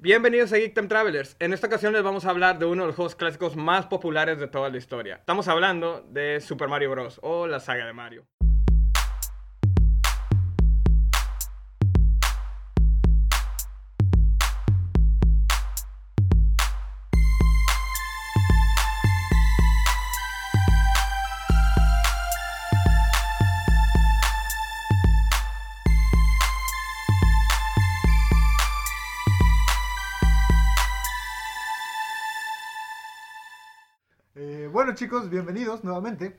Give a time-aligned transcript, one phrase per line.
[0.00, 1.34] Bienvenidos a Geek Time Travelers.
[1.40, 4.38] En esta ocasión les vamos a hablar de uno de los juegos clásicos más populares
[4.38, 5.16] de toda la historia.
[5.16, 7.18] Estamos hablando de Super Mario Bros.
[7.20, 8.24] o la saga de Mario.
[34.98, 36.36] Chicos, bienvenidos nuevamente.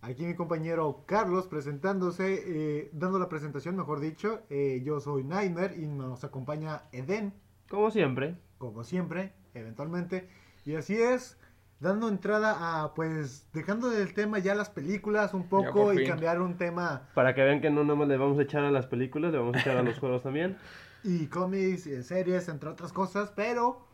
[0.00, 4.40] Aquí mi compañero Carlos presentándose, eh, dando la presentación, mejor dicho.
[4.48, 7.34] Eh, yo soy Nightmare y nos acompaña Eden,
[7.68, 8.38] Como siempre.
[8.56, 10.26] como siempre, eventualmente.
[10.64, 11.38] Y así es,
[11.80, 16.56] dando entrada a, pues, dejando del tema ya las películas un poco y cambiar un
[16.56, 19.38] tema Para que vean que no nomás le vamos a echar a las películas, le
[19.38, 20.56] vamos a echar a los juegos también.
[21.04, 23.30] y cómics, y series, entre otras cosas.
[23.36, 23.86] Pero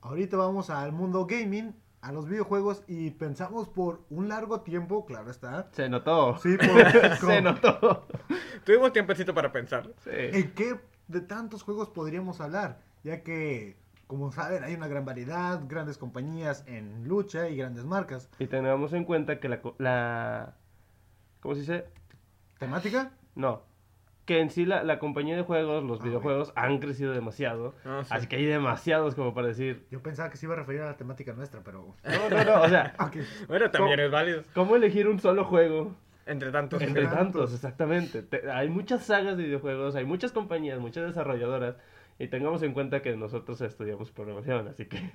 [0.00, 5.30] ahorita vamos al mundo gaming, a los videojuegos y pensamos por un largo tiempo, claro
[5.30, 5.68] está.
[5.72, 6.38] Se notó.
[6.38, 8.06] Sí, por, Se notó.
[8.64, 9.90] Tuvimos tiempecito para pensar.
[10.04, 10.10] Sí.
[10.12, 12.80] ¿En qué de tantos juegos podríamos hablar?
[13.04, 13.76] Ya que,
[14.06, 18.28] como saben, hay una gran variedad, grandes compañías en lucha y grandes marcas.
[18.38, 20.56] Y tengamos en cuenta que la, co- la...
[21.40, 21.84] ¿Cómo se dice?
[22.58, 23.12] ¿Temática?
[23.34, 23.62] No.
[24.30, 27.74] Que en sí la, la compañía de juegos, los Ah, videojuegos, han crecido demasiado.
[27.84, 28.10] Ah, sí.
[28.14, 29.84] Así que hay demasiados como para decir...
[29.90, 31.96] Yo pensaba que se iba a referir a la temática nuestra, pero...
[32.04, 32.62] No, no, no.
[32.62, 33.16] O sea, Ok.
[33.48, 34.42] Bueno, también es válido.
[34.54, 35.96] ¿cómo elegir un solo juego?
[36.26, 36.80] Entre tantos.
[36.80, 37.18] Entre tantos.
[37.18, 38.22] tantos, exactamente.
[38.22, 41.74] Te- hay muchas sagas de videojuegos, hay muchas compañías, muchas desarrolladoras.
[42.20, 45.10] Y tengamos en cuenta que nosotros estudiamos programación, así que...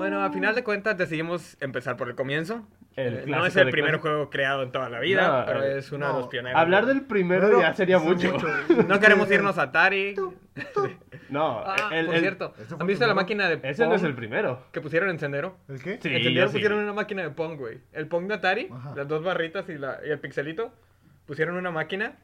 [0.00, 2.66] Bueno, a final de cuentas decidimos empezar por el comienzo.
[2.96, 4.08] El Eh, no es el de primer clásico.
[4.08, 6.18] juego creado en toda la vida, No, pero eh, es uno de no.
[6.20, 6.58] los pioneros.
[6.58, 8.32] Hablar del primero Pero ya sería mucho.
[8.32, 8.50] muchos.
[8.88, 10.14] No queremos irnos a Atari.
[11.28, 12.54] No, Ah, el- por el- cierto.
[12.56, 14.64] ¿Ese fue ¿Han visto la máquina de Ese no es Pong el primero.
[14.72, 15.58] que pusieron en Sendero?
[15.68, 15.98] ¿El qué?
[16.00, 16.54] Sí, en Sendero sí.
[16.54, 17.78] pusieron una máquina de Pong, güey.
[17.92, 18.94] El Pong de Atari, Ajá.
[18.96, 20.72] las dos barritas y, la, y el pixelito,
[21.26, 22.14] pusieron una máquina.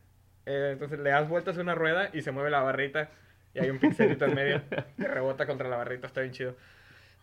[0.47, 3.11] eh, entonces le das vueltas a una rueda y se mueve la barrita.
[3.55, 4.63] Y hay un pixelito en medio
[4.97, 6.07] que rebota contra la barrita.
[6.07, 6.57] Está bien chido.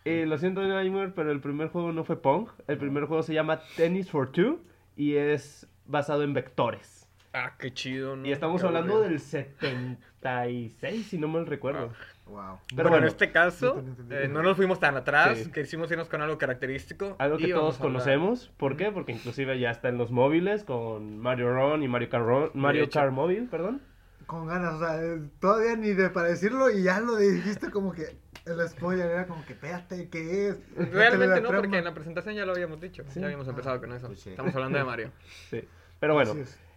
[0.04, 2.48] Eh, lo siento, Nightmare, pero el primer juego no fue Pong.
[2.66, 4.60] El primer juego se llama Tennis for Two
[4.96, 7.08] y es basado en vectores.
[7.32, 8.26] Ah, qué chido, ¿no?
[8.26, 9.10] Y estamos Qué hablando aburrido.
[9.10, 11.92] del 76, si no mal recuerdo.
[12.26, 12.58] Wow.
[12.68, 15.38] Pero Pero bueno, en este caso, eh, no nos fuimos tan atrás.
[15.38, 15.50] Sí.
[15.50, 17.16] Que hicimos irnos con algo característico.
[17.18, 18.52] Algo que todos conocemos.
[18.56, 18.92] ¿Por qué?
[18.92, 22.88] Porque inclusive ya está en los móviles con Mario Run y Mario Kart, Run- Mario.
[22.88, 23.82] Kart Móvil, perdón.
[24.26, 27.92] Con ganas, o sea, eh, todavía ni de para decirlo y ya lo dijiste como
[27.92, 28.16] que
[28.46, 30.58] el spoiler era como que, espérate, ¿qué es?
[30.92, 31.62] Realmente no, trama.
[31.62, 33.04] porque en la presentación ya lo habíamos dicho.
[33.08, 33.20] Sí.
[33.20, 34.06] Ya habíamos Ah, empezado con eso.
[34.08, 34.30] pues sí.
[34.30, 35.10] Estamos hablando de Mario.
[35.50, 35.66] Sí.
[36.00, 36.34] Pero bueno,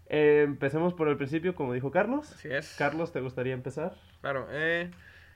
[0.08, 2.32] eh, empecemos por el principio, como dijo Carlos.
[2.32, 2.76] Así es.
[2.78, 3.96] Carlos, ¿te gustaría empezar?
[4.22, 4.90] Claro, eh,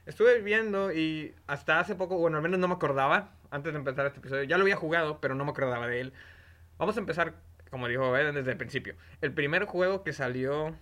[0.06, 4.06] estuve viendo y hasta hace poco, bueno, al menos no me acordaba, antes de empezar
[4.06, 6.14] este episodio, ya lo había jugado, pero no me acordaba de él.
[6.78, 7.34] Vamos a empezar,
[7.70, 8.96] como dijo Eden, desde el principio.
[9.20, 10.74] El primer juego que salió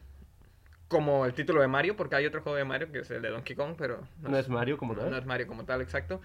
[0.90, 3.30] como el título de Mario, porque hay otro juego de Mario que es el de
[3.30, 5.12] Donkey Kong, pero No es Mario como no, tal.
[5.12, 6.20] no es Mario como tal, exacto.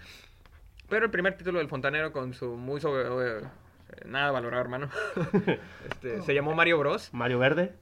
[0.88, 3.04] Pero el primer título del fontanero con su muy sobre...
[3.38, 3.42] eh,
[4.06, 4.88] nada valorado, hermano.
[5.88, 7.10] Este, se llamó Mario Bros.
[7.12, 7.74] Mario Verde,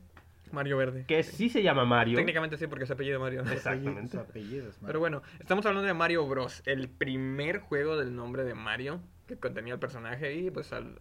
[0.51, 1.05] Mario Verde.
[1.07, 2.17] que sí se llama Mario.
[2.17, 3.45] Técnicamente sí, porque es apellido Mario.
[3.47, 4.19] Su Exactamente.
[4.19, 4.87] apellido es Mario.
[4.87, 6.63] Pero bueno, estamos hablando de Mario Bros.
[6.67, 10.97] El primer juego del nombre de Mario que contenía el personaje y pues al,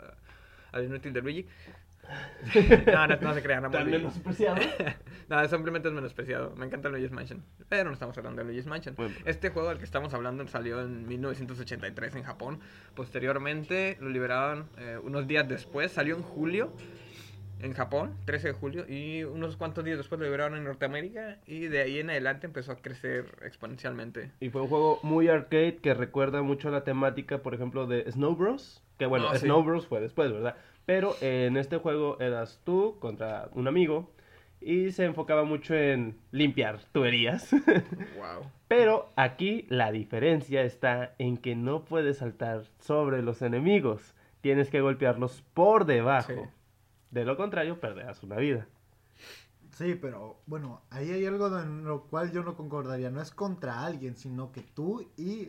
[0.72, 1.47] al inútil de Luigi.
[2.88, 4.57] No, no, no se crean, a Tan menospreciado.
[5.29, 6.53] No, simplemente es menospreciado.
[6.57, 7.41] Me encanta Luigi's Mansion.
[7.69, 8.95] Pero no estamos hablando de Luigi's Mansion.
[8.97, 9.16] Bueno.
[9.23, 12.59] Este juego del que estamos hablando salió en 1983 en Japón.
[12.95, 15.91] Posteriormente lo liberaron eh, unos días después.
[15.94, 16.73] Salió en julio
[17.61, 18.85] en Japón, 13 de julio.
[18.89, 21.38] Y unos cuantos días después lo liberaron en Norteamérica.
[21.45, 24.31] Y de ahí en adelante empezó a crecer exponencialmente.
[24.41, 28.11] Y fue un juego muy arcade que recuerda mucho a la temática, por ejemplo, de
[28.11, 28.83] Snow Bros.
[28.97, 29.45] Que bueno, Ah, sí.
[29.45, 30.55] Snow Bros fue después, ¿verdad?
[30.91, 34.12] Pero eh, en este juego eras tú contra un amigo
[34.59, 37.50] y se enfocaba mucho en limpiar tuberías.
[38.18, 38.52] Wow.
[38.68, 44.14] Pero aquí la diferencia está en que no puedes saltar sobre los enemigos.
[44.41, 46.34] Tienes que golpearlos por debajo.
[46.34, 46.41] Sí.
[47.11, 48.67] De lo contrario, perderás una vida.
[49.78, 53.09] Sí, pero bueno, ahí hay algo en lo cual yo no concordaría.
[53.11, 55.47] No es contra alguien, sino que tú y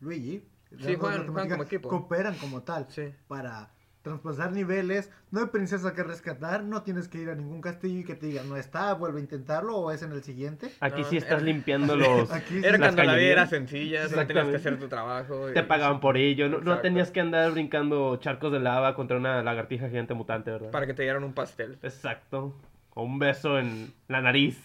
[0.00, 0.42] Luigi
[0.80, 1.88] Sí, juegan- juegan como equipo.
[1.90, 3.12] cooperan como tal Sí.
[3.28, 3.70] para
[4.02, 5.10] traspasar niveles.
[5.30, 8.26] No hay princesa que rescatar, no tienes que ir a ningún castillo y que te
[8.26, 10.70] digan no está, vuelve a intentarlo o es en el siguiente.
[10.80, 12.30] Aquí No, sí estás era- limpiando los...
[12.32, 12.78] Aquí Era sí.
[12.80, 15.46] Las cuando la vida era sencilla, solo tenías que hacer tu trabajo.
[15.54, 19.42] Te pagaban por ello, no, no tenías que andar brincando charcos de lava contra una
[19.42, 20.70] lagartija gigante mutante, ¿verdad?
[20.70, 21.78] Para que te dieran un pastel.
[21.82, 22.54] Exacto.
[22.94, 24.58] O un beso en la nariz.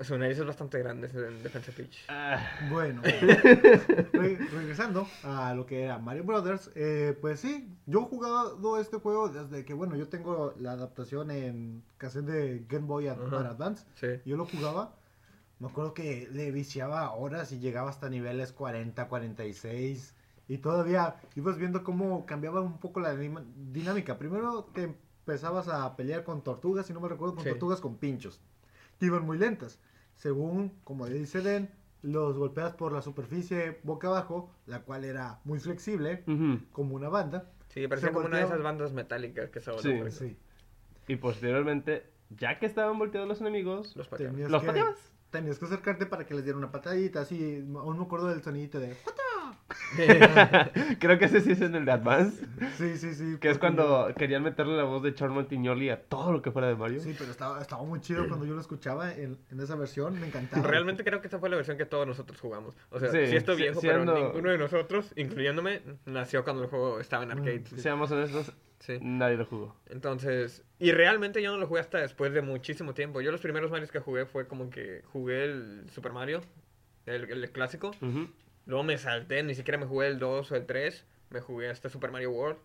[0.00, 2.04] Su nariz es bastante grande en Defensa Peach.
[2.08, 3.00] Ah, Bueno,
[4.12, 8.96] re- regresando a lo que era Mario Brothers, eh, pues sí, yo he jugado este
[8.98, 13.86] juego desde que, bueno, yo tengo la adaptación en cassette de Game Boy Ad- Advance.
[13.94, 14.08] Sí.
[14.24, 14.96] Yo lo jugaba,
[15.60, 20.14] me acuerdo que le viciaba horas y llegaba hasta niveles 40, 46.
[20.48, 24.18] Y todavía ibas viendo cómo cambiaba un poco la dinámica.
[24.18, 27.50] Primero te empezabas a pelear con tortugas, si no me recuerdo, con Sí.
[27.50, 28.40] tortugas con pinchos.
[28.98, 29.78] Que iban muy lentas.
[30.16, 31.70] Según, como dice Den,
[32.02, 36.22] los golpeas por la superficie boca abajo, la cual era muy flexible,
[36.72, 37.50] como una banda.
[37.68, 39.88] Sí, parecía como una de esas bandas metálicas que se Sí.
[39.88, 40.36] vuelven por- Sí.
[41.08, 44.34] Y posteriormente, ya que estaban volteados los enemigos, Los pateaban.
[44.34, 45.12] Tenías ¿los que- pateabas?
[45.30, 47.64] Tenías que acercarte para que les diera una patadita, así.
[47.76, 48.94] Aún me acuerdo del sonidito de.
[50.98, 52.44] Creo que ese sí es en el de Advance.
[52.76, 53.36] Sí, sí, sí.
[53.40, 56.68] Que es cuando querían meterle la voz de Chor Montignoli a todo lo que fuera
[56.68, 57.00] de Mario.
[57.00, 60.26] Sí, pero estaba, estaba muy chido cuando yo lo escuchaba en, en esa versión, me
[60.26, 60.66] encantaba.
[60.66, 62.76] Realmente creo que esta fue la versión que todos nosotros jugamos.
[62.90, 66.62] O sea, Sí, sí, estoy sí, viejo, siendo- pero ninguno de nosotros, incluyéndome, nació cuando
[66.64, 67.68] el juego estaba en Mm, arcades.
[67.68, 67.80] sí.
[67.80, 68.98] Seamos honestos, Sí.
[69.00, 69.74] nadie lo jugó.
[69.86, 73.20] Entonces, y realmente yo no lo jugué hasta después de muchísimo tiempo.
[73.22, 76.42] Yo los primeros Marios que jugué fue como que jugué el Super Mario,
[77.06, 77.92] el, el clásico.
[78.02, 78.28] Ujú.
[78.66, 81.04] Luego me salté, ni siquiera me jugué el 2 o el 3.
[81.30, 82.58] Me jugué este Super Mario World.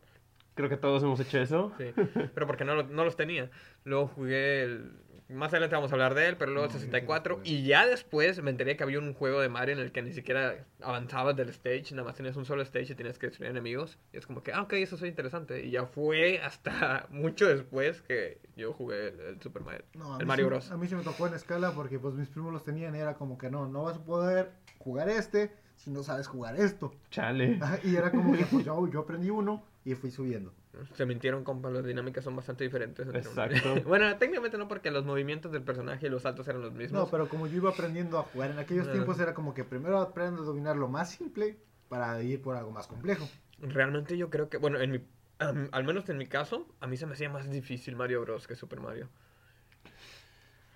[0.56, 1.72] Creo que todos hemos hecho eso.
[1.78, 1.92] Sí,
[2.34, 3.50] pero porque no, lo- no los tenía.
[3.86, 4.92] Luego jugué el...
[5.30, 7.34] Más adelante vamos a hablar de él, pero luego el No, yo sí 64.
[7.36, 7.50] lo jugué.
[7.52, 10.12] Y ya después me enteré que había un juego de Mario en el que ni
[10.12, 14.00] siquiera avanzabas del stage, nada más tenías un solo stage y tenías que destruir enemigos.
[14.12, 15.64] Y es como que, ah, ok, eso es interesante.
[15.64, 20.26] Y ya fue hasta mucho después que yo jugué el, el Super Mario, No, el
[20.26, 20.72] Mario sí- Bros.
[20.72, 23.14] A mí sí me tocó en escala porque pues mis primos los tenían y era
[23.14, 24.50] como que no, no vas a poder
[24.80, 26.94] jugar este si no sabes jugar esto.
[27.10, 27.60] Chale.
[27.84, 30.54] Y era como que pues yo, yo aprendí uno y fui subiendo.
[30.94, 33.06] Se mintieron, compa, las dinámicas son bastante diferentes.
[33.06, 33.76] entre- Exacto.
[33.88, 37.02] bueno, técnicamente no, porque los movimientos del personaje y los saltos eran los mismos.
[37.02, 38.92] No, pero como yo iba aprendiendo a jugar en aquellos Ah.
[38.92, 41.58] tiempos era como que primero aprendo a dominar lo más simple
[41.90, 43.28] para ir por algo más complejo.
[43.60, 45.00] Realmente yo creo que, bueno, en mi,
[45.40, 48.48] am- al menos en mi caso, a mí se me hacía más difícil Mario Bros.
[48.48, 49.10] que Super Mario.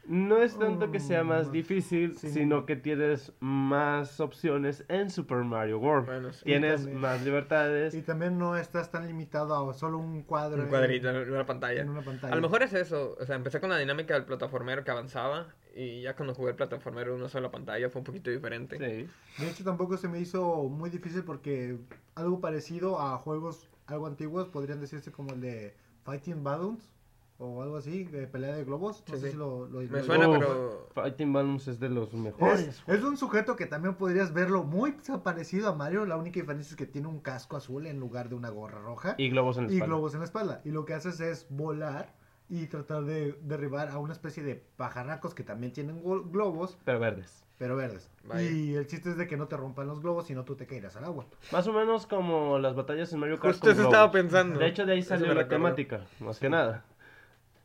[0.06, 2.30] No es tanto que sea más Mm, difícil, sí.
[2.30, 6.06] sino que tienes más opciones en Super Mario World.
[6.08, 6.44] Bueno, sí.
[6.44, 7.94] Tienes también- más libertades.
[7.94, 10.58] Y también no estás tan limitado a solo un cuadro.
[10.58, 11.82] Un en- cuadrito en una pantalla.
[11.82, 12.34] en una pantalla.
[12.34, 15.48] A lo mejor es eso, o sea, empecé con la dinámica del plataformero que avanzaba
[15.74, 18.78] y ya cuando jugué el plataformero en una sola pantalla fue un poquito diferente.
[18.78, 19.42] Sí.
[19.44, 21.78] De hecho, tampoco se me hizo muy difícil porque
[22.16, 26.93] algo parecido a juegos algo antiguos podrían decirse como el de Fighting Balloons
[27.40, 29.04] o algo así, de pelea de globos.
[29.08, 29.32] No Sí, sé sí.
[29.34, 32.60] si lo, lo- Me lo- suena, Uf, pero- Fighting Balloons es de los mejores.
[32.62, 36.06] Es, es un sujeto que también podrías verlo muy parecido a Mario.
[36.06, 39.16] La única diferencia es que tiene un casco azul en lugar de una gorra roja
[39.18, 39.94] Y globos en la y espalda.
[39.96, 40.62] globos en la espalda.
[40.64, 42.14] Y lo que haces es volar
[42.50, 47.00] y tratar de derribar a una especie de pajarracos que también tienen glo- globos, Pero
[47.00, 47.44] verdes.
[47.58, 48.12] pero verdes.
[48.26, 48.48] Vaya.
[48.48, 50.96] Y el chiste es de que no te rompan los globos, sino tú te caerás
[50.98, 51.26] al agua.
[51.52, 53.56] Más o menos como las batallas en Mario Kart.
[53.56, 53.86] Eso globos.
[53.86, 54.60] estaba pensando.
[54.60, 56.86] De hecho, de ahí salió la temática, más que nada.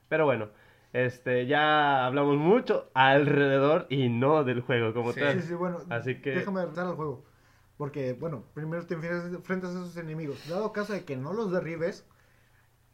[0.08, 0.48] Pero bueno,
[0.92, 5.20] este, ya hablamos mucho alrededor y no del juego como Sí.
[5.20, 5.40] tal.
[5.40, 7.24] Sí, sí, bueno, Así que- déjame regresar al juego.
[7.76, 10.48] Porque, bueno, primero te enfrentas enfrentas a esos enemigos.
[10.48, 12.04] Dado caso de que no los derribes,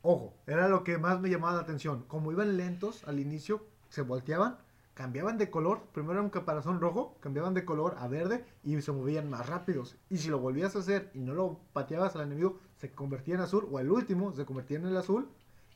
[0.03, 2.05] ojo, era lo que más me llamaba la atención.
[2.07, 4.59] Como iban lentos al inicio, se volteaban,
[4.93, 5.81] cambiaban de color.
[5.93, 9.97] Primero era un caparazón rojo, cambiaban de color a verde y se movían más rápidos.
[10.11, 13.41] Y si lo volvías a hacer y no lo pateabas al enemigo, se convertía en
[13.41, 13.67] azul.
[13.71, 15.29] O el último se convertía en el azul.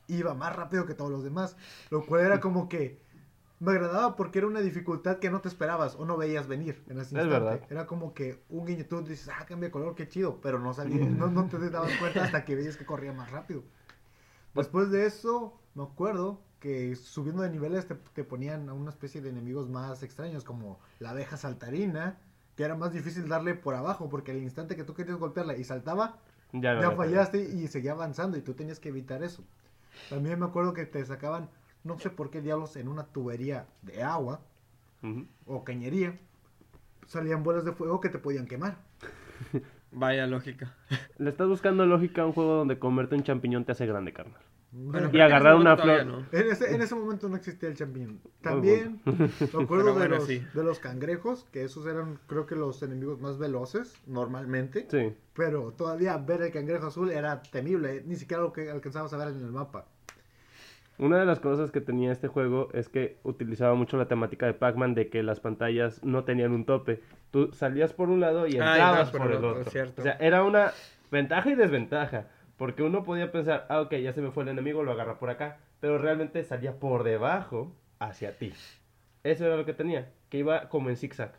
[0.09, 1.55] Iba más rápido que todos los demás.
[1.89, 2.99] Lo cual era como que
[3.59, 6.99] me agradaba porque era una dificultad que no te esperabas o no veías venir en
[6.99, 7.29] ese Es instante.
[7.29, 7.61] verdad.
[7.69, 10.73] Era como que un guiño, tú dices, ah, cambia de color, qué chido, pero no
[10.73, 13.63] sabía, no, no te dabas cuenta hasta que veías que corría más rápido.
[14.53, 19.21] Después de eso, me acuerdo que subiendo de niveles te, te ponían a una especie
[19.21, 22.17] de enemigos más extraños, como la abeja saltarina,
[22.55, 25.63] que era más difícil darle por abajo, porque al instante que tú querías golpearla y
[25.63, 26.17] saltaba,
[26.51, 29.43] Ya, no ya fallaste y seguía avanzando y tú tenías que evitar eso.
[30.09, 31.49] También me acuerdo que te sacaban,
[31.83, 34.41] no sé por qué diablos, en una tubería de agua
[35.45, 36.19] o cañería,
[37.05, 38.77] salían bolas de fuego que te podían quemar.
[39.91, 40.75] Vaya lógica.
[41.17, 44.41] Le estás buscando lógica a un juego donde comerte un champiñón te hace grande, carnal.
[44.71, 46.05] Bueno, Y agarrar una flor.
[46.05, 46.25] no.
[46.31, 48.19] En ese, en ese momento no existía el champiñón.
[48.41, 50.43] También me acuerdo de, los, sí.
[50.53, 54.85] de los cangrejos, que esos eran creo que los enemigos más veloces normalmente.
[54.91, 55.15] Sí.
[55.33, 59.29] Pero todavía ver el cangrejo azul era temible, ni siquiera lo que alcanzabas a ver
[59.29, 59.85] en el mapa.
[60.99, 64.53] Una de las cosas que tenía este juego es que utilizaba mucho la temática de
[64.53, 67.01] Pac-Man de que las pantallas no tenían un tope.
[67.31, 69.63] Tú salías por un lado y Ah, entrabas por, el otro.
[69.71, 70.01] cierto.
[70.01, 70.73] O sea, era una
[71.09, 72.27] ventaja y desventaja.
[72.59, 75.31] Porque uno podía pensar, ah, ok, ya se me fue el enemigo, lo agarra por
[75.31, 75.57] acá.
[75.79, 78.53] Pero realmente salía por debajo hacia ti.
[79.23, 81.33] Eso era lo que tenía, que iba como en zigzag.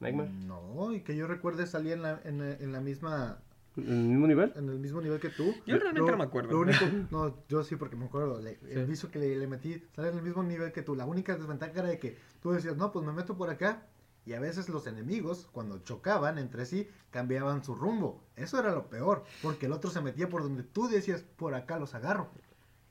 [0.00, 0.30] Nightmare.
[0.46, 3.38] No, y que yo recuerde salía en la, en, en la misma
[3.76, 4.52] ¿En el mismo nivel?
[4.56, 5.54] en el mismo nivel que tú.
[5.66, 6.52] Yo realmente no me acuerdo.
[6.52, 8.40] Lo único, no, yo sí porque me acuerdo.
[8.40, 8.66] le- Sí.
[8.72, 10.94] El viso que le, le metí sale en el mismo nivel que tú.
[10.94, 13.82] La única desventaja era de que tú decías, no, pues me meto por acá.
[14.28, 18.22] Y a veces los enemigos, cuando chocaban entre sí, cambiaban su rumbo.
[18.36, 21.78] Eso era lo peor, porque el otro se metía por donde tú decías, por acá
[21.78, 22.28] los agarro.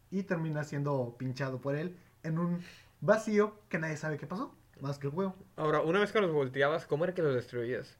[0.09, 2.63] Y termina siendo pinchado por él en un
[3.01, 5.35] vacío que nadie sabe qué pasó, más que el juego.
[5.57, 7.99] Ahora, una vez que los volteabas, ¿cómo era que los destruías?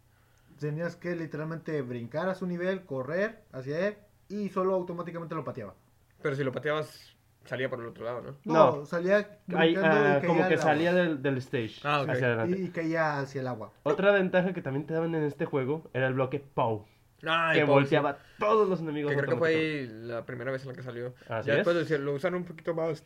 [0.60, 3.98] Tenías que literalmente brincar a su nivel, correr hacia él
[4.30, 5.76] y solo automáticamente lo pateaba.
[6.24, 7.16] Pero si lo pateabas,
[7.48, 8.36] salía por el otro lado, ¿no?
[8.46, 8.86] No, No.
[8.86, 12.10] salía y ah, caía como que salía del, del stage Ah, ok.
[12.10, 12.58] hacia adelante.
[12.60, 13.72] y, y caía hacia el agua.
[13.84, 16.86] Otra ventaja que también te daban en este juego era el bloque POW,
[17.26, 18.86] Ay, que Paul, volteaba todos los sí.
[18.86, 19.12] enemigos.
[19.12, 21.14] Que creo que fue la primera vez en la que salió.
[21.30, 21.66] Así ya es.
[21.66, 23.04] después lo- lo usaron un poquito más.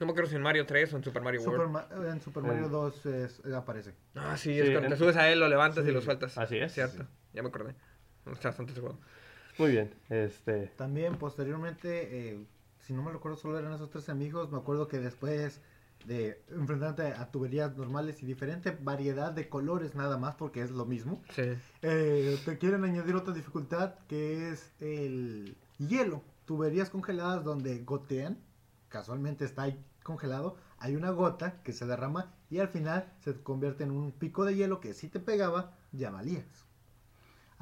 [0.00, 1.72] No me acuerdo si en Mario 3 o en Super Mario Super World.
[1.72, 3.94] Ma- en Super Mario 2 es- eh, aparece.
[4.16, 6.00] Ah, sí, Sí, es cuando en- te subes a él, lo levantas y Sí, lo
[6.00, 6.36] sueltas.
[6.38, 6.72] así es.
[6.72, 7.74] Cierto, ya me acordé.
[8.24, 8.98] Me gusta bastante ese juego.
[9.58, 10.72] Muy bien, este...
[10.76, 12.46] También posteriormente, eh,
[12.82, 14.50] si no me recuerdo, solo eran esos tres amigos.
[14.50, 15.60] Me acuerdo que después
[16.04, 20.84] de enfrentarte a tuberías normales y diferente variedad de colores nada más, porque es lo
[20.84, 21.22] mismo.
[21.34, 21.54] Sí.
[21.82, 26.22] Eh, te quieren añadir otra dificultad que es el hielo.
[26.44, 28.38] Tuberías congeladas donde gotean.
[28.88, 30.56] Casualmente está ahí congelado.
[30.78, 34.56] Hay una gota que se derrama y al final se convierte en un pico de
[34.56, 36.66] hielo que si te pegaba ya valías.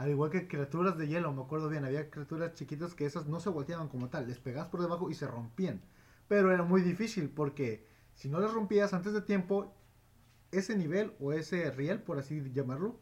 [0.01, 3.39] Al igual que criaturas de hielo, me acuerdo bien, había criaturas chiquitas que esas no
[3.39, 5.83] se volteaban como tal, les pegabas por debajo y se rompían.
[6.27, 9.75] Pero era muy difícil porque si no las rompías antes de tiempo,
[10.53, 12.99] ese nivel o ese riel, por así llamarlo,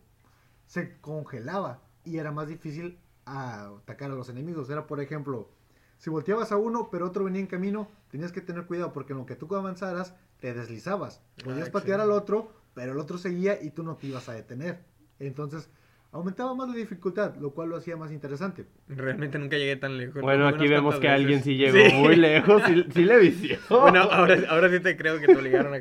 [0.66, 4.68] se congelaba y era más difícil a atacar a los enemigos.
[4.68, 5.50] Era, por ejemplo,
[5.98, 9.20] si volteabas a uno, pero otro venía en camino, tenías que tener cuidado porque en
[9.20, 11.22] lo que tú avanzaras, te deslizabas.
[11.44, 14.32] Podías Ah, patear al otro, pero el otro seguía y tú no te ibas a
[14.32, 14.82] detener.
[15.20, 15.70] Entonces,
[16.12, 18.64] aumentaba más la dificultad, lo cual lo hacía más interesante.
[18.88, 20.22] Realmente nunca llegué tan lejos.
[20.22, 23.58] Bueno, aquí vemos que alguien sí llegó muy lejos, sí, sí le vició.
[23.68, 25.76] Bueno, ahora, ahora sí te creo que te obligaron a,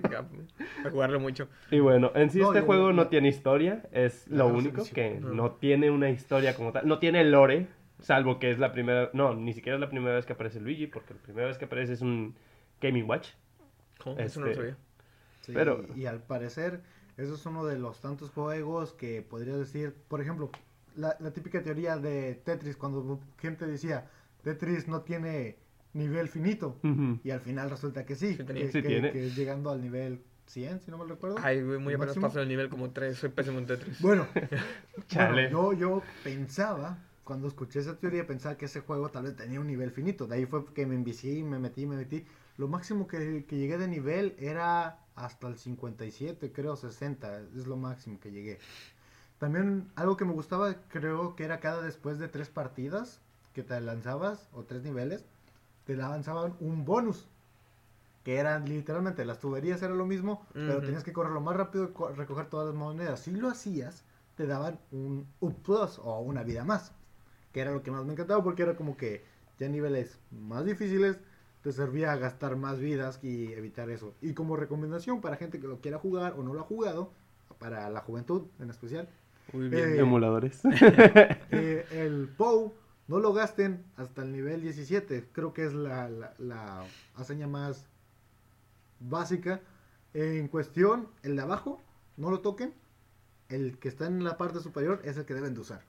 [0.87, 1.47] a jugarlo mucho.
[1.71, 4.55] Y bueno, en sí No, este yo- juego yo- no tiene historia, es lo No,
[4.57, 5.29] único que no.
[5.29, 7.67] no tiene una historia como tal, no tiene lore,
[7.99, 10.87] salvo que es la primera, no, ni siquiera es la primera vez que aparece Luigi,
[10.87, 12.35] porque la primera vez que aparece es un
[12.81, 13.29] Gaming Watch.
[14.03, 14.19] ¿Cómo?
[14.19, 14.77] Eso no lo Este, sabía.
[15.41, 16.81] Sí, Pero- Y al parecer,
[17.17, 20.49] eso es uno de los tantos juegos que podría decir, por ejemplo,
[20.95, 24.09] la, la típica teoría de Tetris, cuando gente decía,
[24.43, 25.57] Tetris no tiene
[25.93, 26.77] nivel finito,
[27.23, 29.11] y al final resulta que sí, Sí que, Sí que- tiene.
[29.11, 31.37] que es llegando al nivel 100, si no me recuerdo.
[31.41, 33.17] Ay, muy ¿El apenas paso el nivel como 3.
[33.17, 33.99] Soy pésimo en Tetris.
[33.99, 34.27] Bueno,
[35.07, 35.49] Chale.
[35.49, 39.59] bueno, yo, yo pensaba, cuando escuché esa teoría, pensaba que ese juego tal vez tenía
[39.59, 40.25] un nivel finito.
[40.27, 42.25] De ahí fue que me envicié, me metí, me metí.
[42.57, 47.77] Lo máximo que, que llegué de nivel era hasta el 57, creo 60, es lo
[47.77, 48.59] máximo que llegué.
[49.39, 53.21] También algo que me gustaba, creo que era cada después de tres partidas
[53.53, 55.25] que te lanzabas, o tres niveles,
[55.85, 57.27] te lanzaban un bonus.
[58.23, 61.85] Que eran literalmente, las tuberías era lo mismo, pero tenías que correr lo más rápido
[61.85, 63.21] y co- recoger todas las monedas.
[63.21, 64.03] Si lo hacías,
[64.35, 66.91] te daban un up plus o una vida más.
[67.53, 69.23] Que era lo que más me encantaba porque era como que
[69.59, 71.19] ya niveles más difíciles
[71.67, 74.15] te servía a gastar más vidas y evitar eso.
[74.21, 77.11] Y como recomendación para gente que lo quiera jugar o no lo ha jugado,
[77.59, 79.09] para la juventud en especial,
[79.51, 79.95] Muy bien.
[79.95, 80.61] Eh, Emuladores.
[81.51, 82.73] eh, el POW
[83.09, 85.27] no lo gasten hasta el nivel 17.
[85.33, 87.85] Creo que es la, la, la hazaña más
[89.01, 89.59] básica.
[90.13, 91.81] En cuestión, el de abajo,
[92.15, 92.73] no lo toquen.
[93.49, 95.81] El que está en la parte superior es el que deben de usar.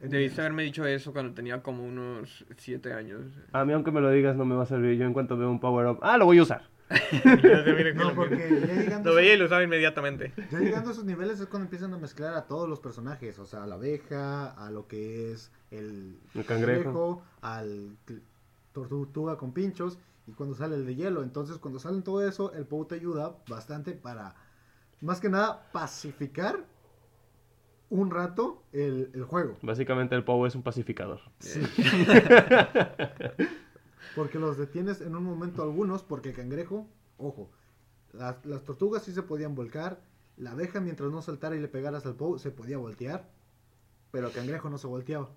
[0.00, 3.22] Debiste haberme dicho eso cuando tenía como unos 7 años.
[3.52, 5.50] A mí aunque me lo digas no me va a servir, yo en cuanto veo
[5.50, 6.68] un power up, ah, lo voy a usar.
[7.24, 8.66] No, lo porque mismo.
[8.66, 10.32] ya llegando, Lo a veía y lo usaba inmediatamente.
[10.50, 13.38] ya llegando a esos niveles es cuando empiezan a mezclar a todos los personajes.
[13.38, 17.22] O sea, a la abeja, a lo que es el, El cangrejo.
[17.40, 17.96] al
[18.72, 19.98] tortuga con pinchos.
[20.26, 21.22] Y cuando sale el de hielo.
[21.22, 24.34] Entonces, cuando salen todo eso, el POW te ayuda bastante para,
[25.00, 26.64] más que nada, pacificar
[27.94, 29.56] un rato el, el juego.
[29.62, 31.20] Básicamente el POW es un pacificador.
[31.38, 31.60] Sí.
[34.14, 36.86] porque los detienes en un momento algunos, porque el cangrejo,
[37.18, 37.50] ojo,
[38.12, 40.00] las, las tortugas sí se podían volcar,
[40.36, 43.28] la abeja mientras no saltara y le pegaras al POW se podía voltear,
[44.10, 45.30] pero el cangrejo no se volteaba.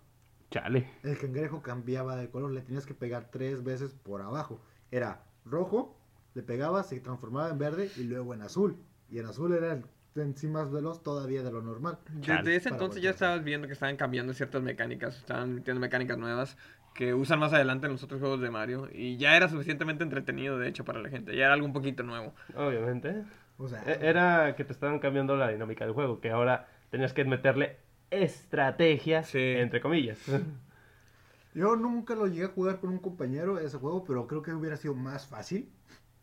[0.50, 0.90] Chale.
[1.04, 4.60] El cangrejo cambiaba de color, le tenías que pegar tres veces por abajo.
[4.92, 5.96] Era rojo,
[6.34, 8.78] le pegaba, se transformaba en verde y luego en azul.
[9.10, 9.86] Y en azul era el-
[10.16, 12.00] en sí más veloz todavía de lo normal.
[12.10, 16.58] Desde ese entonces ya estabas viendo que estaban cambiando ciertas mecánicas, estaban metiendo mecánicas nuevas
[16.96, 20.58] que usan más adelante en los otros juegos de Mario y ya era suficientemente entretenido
[20.58, 22.34] de hecho para la gente, ya era algo un poquito nuevo.
[22.56, 23.24] Obviamente.
[23.60, 27.14] O sea, E- Era que te estaban cambiando la dinámica del juego, que ahora tenías
[27.14, 27.78] que meterle
[28.10, 29.38] estrategia, Sí.
[29.40, 30.20] entre comillas.
[31.54, 34.78] yo nunca lo llegué a jugar con un compañero ese juego, pero creo que hubiera
[34.78, 35.70] sido más fácil,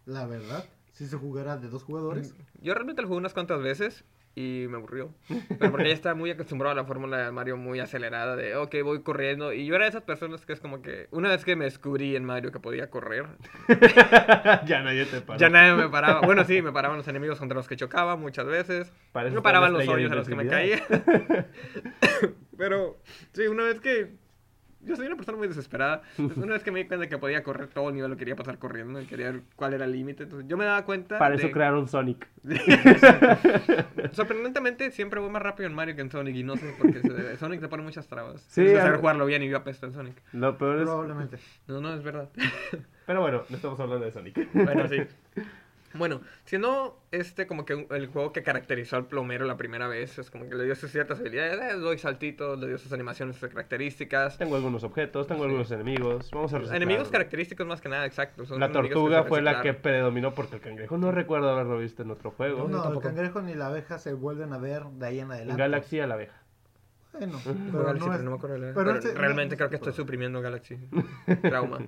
[0.06, 2.34] la verdad, si se jugara de dos jugadores.
[2.62, 4.04] Yo realmente lo jugué unas cuantas veces
[4.36, 5.12] y me aburrió.
[5.28, 8.76] Pero porque ya estaba muy acostumbrado a la fórmula de Mario muy acelerada de, ok,
[8.84, 9.52] voy corriendo.
[9.52, 12.14] Y yo era de esas personas que es como que, una vez que me descubrí
[12.14, 13.26] en Mario que podía correr,
[14.66, 15.38] ya nadie te paró.
[15.38, 16.20] ya nadie me paraba.
[16.20, 18.92] Bueno, sí, me paraban los enemigos contra los que chocaba muchas veces.
[19.14, 20.80] Está paraban los hoyos a los que me caía.
[22.56, 22.98] Pero,
[23.32, 24.23] sí, una vez que...
[24.86, 26.02] Yo soy una persona muy desesperada.
[26.18, 28.36] Entonces, una vez que me di cuenta que podía correr todo el nivel, lo quería
[28.36, 30.24] pasar corriendo y quería ver cuál era el límite.
[30.24, 31.18] Entonces, yo me daba cuenta.
[31.18, 32.26] Para eso de- crearon Sonic.
[34.12, 36.36] Sorprendentemente, siempre voy más rápido en Mario que en Sonic.
[36.36, 37.00] Y no sé por qué.
[37.00, 38.42] se- Sonic te pone muchas trabas.
[38.48, 40.16] Sí, saber jugarlo bien y yo apesto en Sonic.
[40.32, 40.82] Lo peor es...
[40.84, 41.38] Probablemente.
[41.66, 42.28] No, no, es verdad.
[43.06, 44.48] Pero bueno, no estamos hablando de Sonic.
[44.54, 44.98] bueno, sí.
[45.94, 50.30] Bueno, siendo este como que el juego que caracterizó al plomero la primera vez, es
[50.30, 53.48] como que le dio sus ciertas habilidades, eh, doy saltitos, le dio sus animaciones, sus
[53.48, 54.36] características.
[54.38, 56.30] Tengo algunos objetos, tengo algunos enemigos.
[56.32, 56.76] Vamos a reciclar.
[56.82, 58.44] Enemigos característicos más que nada, exacto.
[58.44, 62.10] son La tortuga fue la que predominó porque el cangrejo no recuerdo haberlo visto en
[62.10, 62.68] otro juego.
[62.68, 63.00] No, el tampoco.
[63.06, 65.62] cangrejo ni la abeja se vuelven a ver de ahí en En adelante.
[65.62, 66.40] Galaxy a la abeja.
[67.12, 69.58] Bueno, pero Galaxy, no es- no me acuerdo de la- pero pero este- realmente no-
[69.58, 70.76] creo que estoy suprimiendo Galaxy.
[71.42, 71.78] Trauma.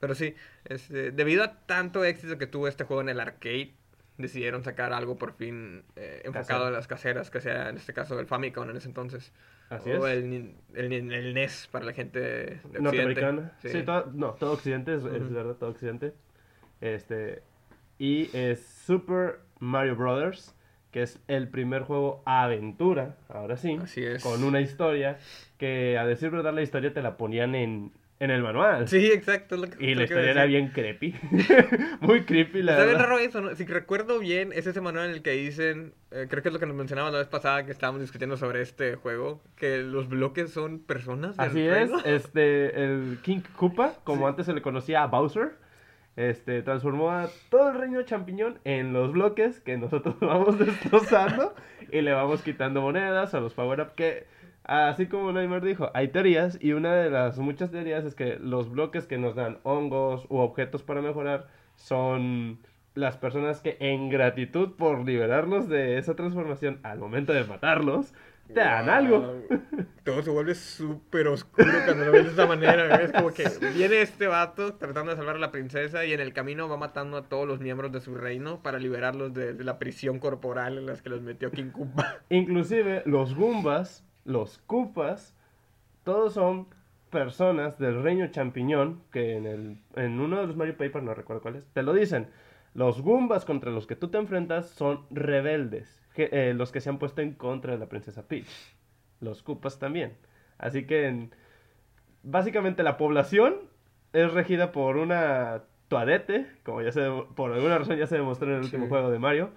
[0.00, 3.74] Pero sí, este, debido a tanto éxito que tuvo este juego en el arcade,
[4.18, 8.18] decidieron sacar algo por fin eh, enfocado a las caseras, que sea en este caso
[8.18, 9.32] el Famicom en ese entonces.
[9.68, 10.24] Así o es.
[10.24, 12.80] El, el, el NES para la gente de Occidente.
[12.80, 13.52] Norteamericana.
[13.62, 13.82] Sí, Sí.
[13.82, 16.12] todo, no, todo Occidente, es, verdad, todo Occidente.
[16.80, 17.42] Este,
[17.98, 20.54] y es Super Mario Brothers,
[20.90, 24.22] que es el primer juego aventura, ahora sí, Así es.
[24.24, 25.18] con una historia
[25.56, 28.86] que, a decir verdad, la historia te la ponían en, en el manual.
[28.86, 29.56] Sí, exacto.
[29.56, 31.14] lo que- Y lo la historia era bien creepy.
[32.00, 33.54] Muy creepy, la Está bien raro eso, ¿no?
[33.56, 36.60] Si recuerdo bien, es ese manual en el que dicen, eh, creo que es lo
[36.60, 40.50] que nos mencionaba la vez pasada que estábamos discutiendo sobre este juego, que los bloques
[40.50, 41.34] son personas.
[41.38, 45.52] Así es, este, el King Koopa, como antes se le conocía a Bowser,
[46.16, 51.54] este, transformó a todo el reino champiñón en los bloques que nosotros vamos destrozando
[51.90, 54.26] y le vamos quitando monedas a los power-up que,
[54.64, 58.70] así como Neymar dijo, hay teorías y una de las muchas teorías es que los
[58.70, 62.58] bloques que nos dan hongos u objetos para mejorar son
[62.94, 68.12] las personas que en gratitud por liberarlos de esa transformación al momento de matarlos,
[68.48, 68.94] te dan Wow.
[68.94, 69.34] algo.
[70.04, 72.96] Todo se vuelve súper oscuro cuando lo ves de esa manera.
[73.00, 73.44] Es como que
[73.76, 77.16] viene este vato tratando de salvar a la princesa y en el camino va matando
[77.16, 80.86] a todos los miembros de su reino para liberarlos de, de la prisión corporal en
[80.86, 82.16] las que los metió King Koopa.
[82.30, 85.36] Inclusive los Goombas, los Koopas,
[86.04, 86.66] todos son
[87.10, 91.42] personas del reino champiñón que en, el, en uno de los Mario Paper, no recuerdo
[91.42, 92.28] cuál es, te lo dicen.
[92.72, 96.88] Los Goombas contra los que tú te enfrentas son rebeldes, que- eh, los que se
[96.88, 98.46] han puesto en contra de la princesa Peach.
[99.20, 100.12] Los Koopas también.
[100.58, 101.30] Así que en-
[102.22, 103.54] básicamente la población
[104.12, 108.58] es regida por una Toadette, como ya se por alguna razón ya se demostró en
[108.58, 108.88] el último Sí.
[108.90, 109.50] juego de Mario,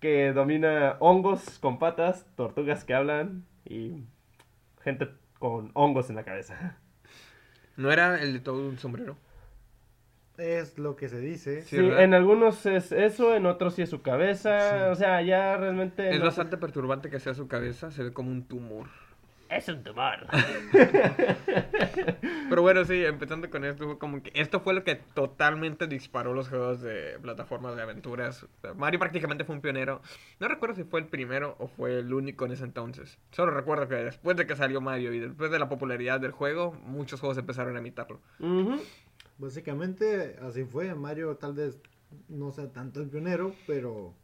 [0.00, 4.04] que domina hongos con patas, tortugas que hablan y
[4.82, 6.76] gente con hongos en la cabeza.
[7.76, 9.16] ¿No era el de todo un sombrero?
[10.36, 11.62] Es lo que se dice.
[11.62, 14.92] Sí, en algunos es eso, en otros sí es su cabeza, Sí.
[14.92, 16.10] o sea, ya realmente...
[16.10, 18.86] Es no- bastante perturbante que sea su cabeza, se ve como un tumor.
[19.50, 20.26] Es un tumor.
[22.48, 26.34] Pero bueno, sí, empezando con esto, fue como que esto fue lo que totalmente disparó
[26.34, 28.42] los juegos de plataformas de aventuras.
[28.42, 30.02] O sea, Mario prácticamente fue un pionero.
[30.38, 33.18] No recuerdo si fue el primero o fue el único en ese entonces.
[33.30, 36.72] Solo recuerdo que después de que salió Mario y después de la popularidad del juego,
[36.84, 38.20] muchos juegos empezaron a imitarlo.
[39.38, 40.94] Básicamente así fue.
[40.94, 41.78] Mario tal vez
[42.28, 44.14] no sea tanto el pionero, pero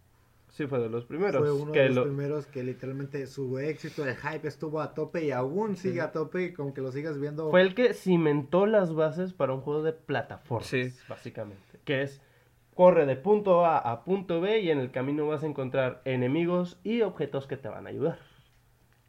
[0.55, 1.41] Sí, fue de los primeros.
[1.43, 4.95] fue uno que de los lo- primeros que literalmente su éxito, el hype estuvo a
[4.95, 7.51] tope y aún sigue a tope y con que lo sigas viendo.
[7.51, 10.93] Fue el que cimentó las bases para un juego de plataformas, Sí.
[11.09, 11.81] básicamente.
[11.85, 12.23] Que es,
[12.73, 16.79] corre de punto A a punto B y en el camino vas a encontrar enemigos
[16.85, 18.19] y objetos que te van a ayudar.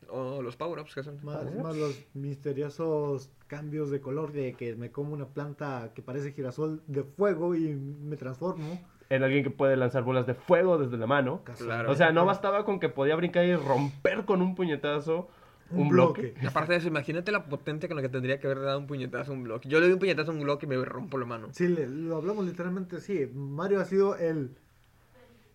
[0.09, 1.19] O los power-ups que son.
[1.23, 6.31] Más, más los misteriosos cambios de color de que me como una planta que parece
[6.31, 8.79] girasol de fuego y me transformo.
[9.09, 11.41] En alguien que puede lanzar bolas de fuego desde la mano.
[11.57, 11.91] Claro.
[11.91, 15.29] O sea, no bastaba con que podía brincar y romper con un puñetazo
[15.71, 16.21] un, Un bloque.
[16.21, 16.39] bloque.
[16.43, 18.87] Y aparte de eso, imagínate la potencia con la que tendría que haber dado un
[18.87, 19.67] puñetazo a un bloque.
[19.69, 21.47] Yo le doy un puñetazo a un bloque y me rompo la mano.
[21.51, 23.27] Sí, le- lo hablamos literalmente así.
[23.33, 24.55] Mario ha sido el.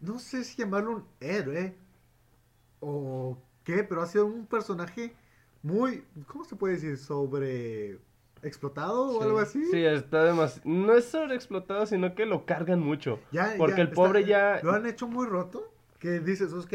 [0.01, 1.75] No sé si llamarlo un héroe
[2.81, 5.15] o qué, pero ha sido un personaje
[5.63, 6.05] muy.
[6.27, 6.97] ¿Cómo se puede decir?
[6.99, 7.99] Sobre.
[8.43, 9.65] Explotado o algo así.
[9.71, 10.69] Sí, está demasiado.
[10.69, 13.19] No es sobreexplotado, sino que lo cargan mucho.
[13.33, 15.67] Ya, Porque ya el pobre ya- Lo han hecho muy roto.
[15.99, 16.73] Que dices, ok,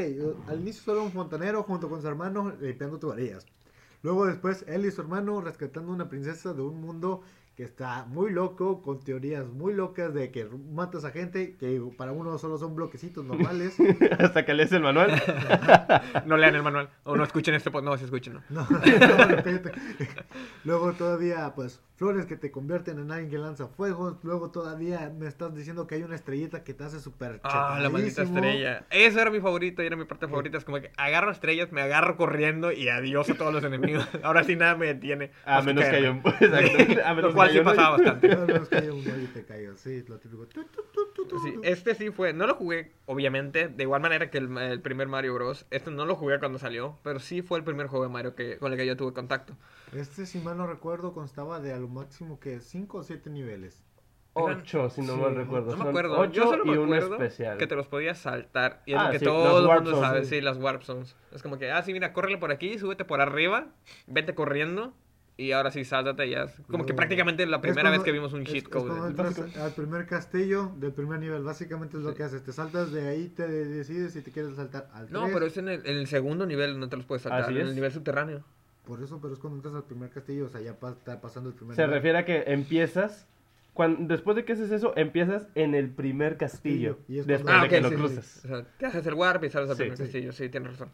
[0.48, 3.46] al inicio solo un fontanero junto con su hermano limpiando tuberías.
[4.04, 7.24] Luego después él y su hermano rescatando una princesa de un mundo
[7.56, 12.12] que está muy loco, con teorías muy locas de que matas a gente, que para
[12.12, 13.78] uno solo son bloquecitos normales.
[14.20, 15.12] Hasta que lees el manual.
[16.26, 16.90] No lean el manual.
[17.04, 17.86] O no escuchen este podcast.
[17.86, 18.40] No, sí escuchen.
[18.50, 18.80] No, no,
[19.44, 19.72] cállate.
[20.64, 24.18] Luego todavía, pues, flores que te convierten en alguien que lanza fuegos.
[24.24, 27.90] Luego todavía me estás diciendo que hay una estrellita que te hace súper Ah, la
[27.90, 28.86] maldita estrella.
[28.90, 30.58] Eso era mi favorito y era mi parte favorita.
[30.58, 34.08] Es como que agarro estrellas, me agarro corriendo y adiós a todos los enemigos.
[34.24, 35.32] Ahora sí nada me detiene.
[35.46, 36.18] A menos que haya un.
[36.18, 37.02] Exacto.
[37.06, 38.28] A menos Sí pasaba bastante.
[38.30, 40.46] No, no, es que hay un hoyo y te caigas, sí, lo típico.
[40.48, 41.40] Tu, tu, tu, tu, tu.
[41.40, 45.08] Sí, este sí fue, no lo jugué, obviamente, de igual manera que el, el primer
[45.08, 45.66] Mario Bros.
[45.72, 48.58] Este no lo jugué cuando salió, pero sí fue el primer juego de Mario que,
[48.58, 49.56] con el que yo tuve contacto.
[49.94, 53.82] Este, si mal no recuerdo, constaba de a lo máximo que 5 o 7 niveles.
[54.38, 55.72] Ocho, si no Sí, mal recuerdo.
[55.78, 57.58] No me acuerdo, Ocho yo solo me y uno acuerdo especial.
[57.58, 60.06] que te los podías saltar y es Ah, lo que sí, todo el mundo zones,
[60.06, 60.30] sabe, sí.
[60.36, 61.16] sí, las warp zones.
[61.32, 63.68] Es como que, ah, sí, mira, córrele por aquí, súbete por arriba,
[64.08, 64.94] vete corriendo
[65.38, 66.48] y ahora sí, sáltate ya.
[66.68, 69.10] Como que prácticamente la primera vez que vimos un cheat es code.
[69.10, 71.44] entras al primer castillo del primer nivel.
[71.44, 72.18] Básicamente es lo Sí.
[72.18, 72.44] que haces.
[72.44, 75.12] Te saltas de ahí, te decides si te quieres saltar al 3.
[75.12, 77.54] No, pero es en el, en el segundo nivel, no te los puedes saltar, Así
[77.54, 77.68] en es.
[77.70, 78.44] el nivel subterráneo.
[78.86, 80.46] Por eso, pero es cuando entras al primer castillo.
[80.46, 81.96] O sea, ya pa- está pasando el primer Se nivel.
[81.96, 83.28] refiere a que empiezas.
[83.76, 86.98] Cuando, después de que haces eso, empiezas en el primer castillo.
[87.08, 88.02] Y es después cuando- de Ah, que lo sí, sí.
[88.02, 88.46] cruzas.
[88.46, 89.82] O sea, te haces el warp y sales al Sí.
[89.84, 90.04] primer Sí.
[90.04, 90.90] castillo, sí, tienes razón.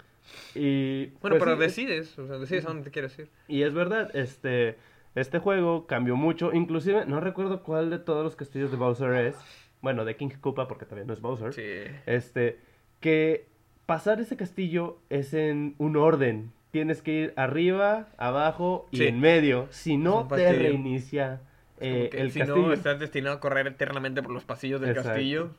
[0.55, 3.29] Y, Bueno, pues, pero sí, decides, o sea, decides a dónde te quieres ir.
[3.47, 4.77] Y es verdad, este,
[5.15, 6.53] este juego cambió mucho.
[6.53, 9.35] Inclusive, no recuerdo cuál de todos los castillos de Bowser es.
[9.81, 11.53] Bueno, de King Koopa, porque también no es Bowser.
[11.53, 11.61] Sí.
[12.07, 12.59] Este,
[12.99, 13.45] que
[13.85, 16.51] pasar ese castillo es en un orden.
[16.71, 19.05] Tienes que ir arriba, abajo y Sí.
[19.07, 19.67] en medio.
[19.71, 21.41] Si no, te reinicia
[21.81, 22.61] eh, el si castillo.
[22.67, 25.09] no, estás destinado a correr eternamente por los pasillos del Exacto.
[25.11, 25.49] castillo.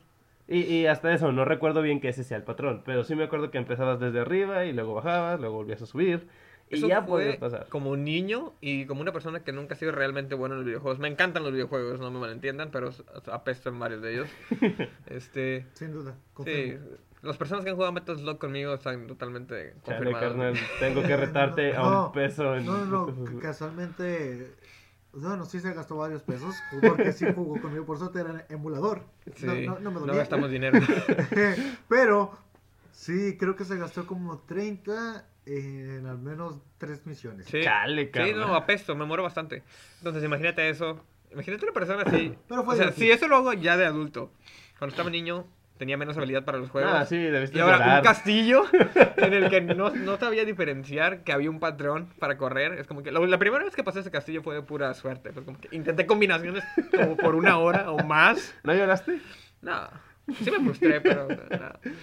[0.47, 2.81] Y, y hasta eso, no recuerdo bien que ese sea el patrón.
[2.85, 6.27] Pero sí me acuerdo que empezabas desde arriba y luego bajabas, luego volvías a subir.
[6.69, 7.67] Y Eso ya fue podías pasar.
[7.69, 10.65] como un niño y como una persona que nunca ha sido realmente bueno en los
[10.65, 10.97] videojuegos.
[10.99, 12.89] Me encantan los videojuegos, no me malentiendan, pero
[13.31, 14.29] apesto en varios de ellos.
[15.07, 16.15] este, Sin duda.
[16.43, 16.77] sí,
[17.21, 20.23] las personas que han jugado Metal Slug conmigo están totalmente Chale, confirmadas.
[20.29, 22.65] carnal, tengo que retarte a un peso en...
[22.65, 23.25] No, no, no.
[23.25, 24.51] ca- Casualmente.
[25.13, 26.63] Bueno, sí se gastó varios pesos.
[26.81, 27.85] Porque sí jugó conmigo.
[27.85, 29.03] Por suerte era emulador.
[29.35, 30.15] Sí, No, no, no me no dolía.
[30.15, 30.79] gastamos dinero.
[31.87, 32.31] Pero
[32.91, 37.45] sí, creo que se gastó como 30 en al menos 3 misiones.
[37.47, 39.63] Sí, Chale, sí, no, apesto, me muero bastante.
[39.99, 40.99] Entonces, imagínate eso.
[41.31, 42.35] Imagínate una persona así.
[42.47, 44.31] Pero fue o sea, si eso lo hago ya de adulto.
[44.77, 45.45] Cuando estaba niño,
[45.77, 46.91] tenía menos habilidad para los juegos.
[46.93, 47.97] Ah, sí, debiste Y ahora llorar.
[47.99, 48.63] un castillo
[49.17, 52.73] en el que no, no sabía diferenciar que había un patrón para correr.
[52.73, 55.31] Es como que la, la primera vez que pasé ese castillo fue de pura suerte.
[55.33, 56.63] Fue como que intenté combinaciones
[56.95, 58.53] como por una hora o más.
[58.63, 59.19] ¿No lloraste?
[59.61, 59.87] No,
[60.41, 61.93] sí me frustré, pero no.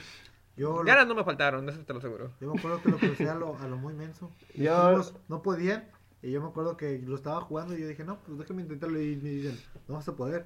[0.56, 2.32] Yo, lo- ganas no me faltaron, eso te lo aseguro.
[2.40, 4.30] yo me acuerdo que lo crucé a lo, a lo muy menso.
[4.54, 5.84] Yo- no podían.
[6.22, 9.00] Y yo me acuerdo que lo estaba jugando y yo dije, no, pues déjame intentarlo.
[9.00, 10.44] Y me dicen, no vas a poder.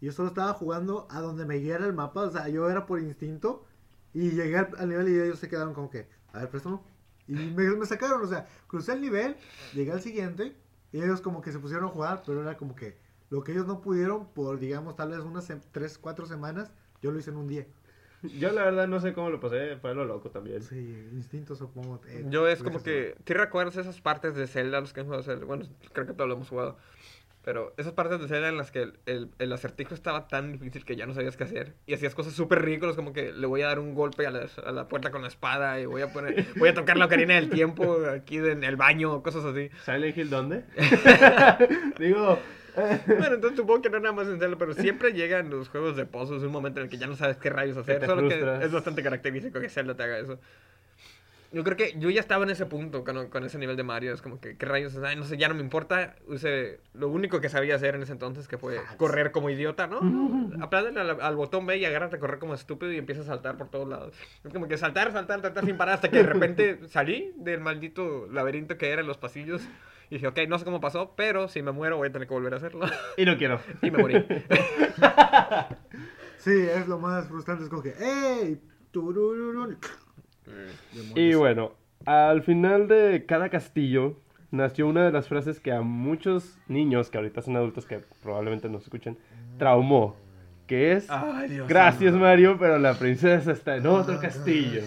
[0.00, 2.22] Y yo solo estaba jugando a donde me guiara el mapa.
[2.22, 3.64] O sea, yo era por instinto.
[4.12, 6.84] Y llegué al, nivel y ellos se quedaron como que, a ver, préstamo.
[7.28, 9.36] Y me, me sacaron, o sea, crucé el nivel,
[9.74, 10.56] llegué al siguiente.
[10.92, 12.96] Y ellos como que se pusieron a jugar, pero era como que
[13.30, 16.70] lo que ellos no pudieron por, digamos, tal vez unas 3, 4 semanas,
[17.02, 17.66] yo lo hice en un día.
[18.22, 20.62] Yo la verdad no sé cómo lo pasé, fue lo loco también.
[20.62, 22.00] Sí, instinto supongo.
[22.08, 25.46] eh, Yo es como que, ¿te recuerdas esas partes de Zelda, los que han jugado?
[25.46, 26.78] Bueno, creo que todos lo hemos jugado.
[27.46, 30.84] Pero esas partes de Zelda en las que el, el, el acertijo estaba tan difícil
[30.84, 31.74] que ya no sabías qué hacer.
[31.86, 34.48] Y hacías cosas súper ridículas como que le voy a dar un golpe a la,
[34.64, 37.36] a la puerta con la espada y voy a poner, voy a tocar la ocarina
[37.36, 39.70] del tiempo aquí en el baño, cosas así.
[39.84, 40.64] ¿Silent Hill dónde?
[42.00, 42.36] Digo,
[43.06, 46.04] Bueno, entonces supongo que no nada más en Zelda, pero siempre llegan los juegos de
[46.04, 48.04] pozos un momento en el que ya no sabes qué rayos hacer.
[48.04, 50.40] Solo que es bastante característico que Zelda te haga eso.
[51.56, 54.12] Yo creo que yo ya estaba en ese punto con, con ese nivel de Mario.
[54.12, 54.94] Es como que, ¿qué rayos?
[54.98, 56.14] Ay, no sé, ya no me importa.
[56.26, 60.00] Use lo único que sabía hacer en ese entonces, que fue correr como idiota, ¿no?
[60.60, 63.56] Aplándale al, al botón B y agárrate a correr como estúpido y empieza a saltar
[63.56, 64.14] por todos lados.
[64.44, 68.26] Es como que saltar, saltar, saltar sin parar hasta que de repente salí del maldito
[68.30, 69.66] laberinto que era en los pasillos.
[70.10, 72.34] Y dije, ok, no sé cómo pasó, pero si me muero voy a tener que
[72.34, 72.84] volver a hacerlo.
[73.16, 73.62] y no quiero.
[73.80, 74.26] y me morí.
[76.36, 77.64] Sí, es lo más frustrante.
[77.64, 78.60] Es como que, ¡ey!
[78.92, 79.78] turururun".
[81.14, 81.72] Y bueno,
[82.04, 84.18] al final de cada castillo
[84.50, 88.68] nació una de las frases que a muchos niños, que ahorita son adultos que probablemente
[88.68, 89.18] nos escuchen,
[89.58, 90.16] traumó.
[90.66, 92.12] que es Ay, Gracias.
[92.14, 94.82] Mario, pero la princesa está en otro castillo.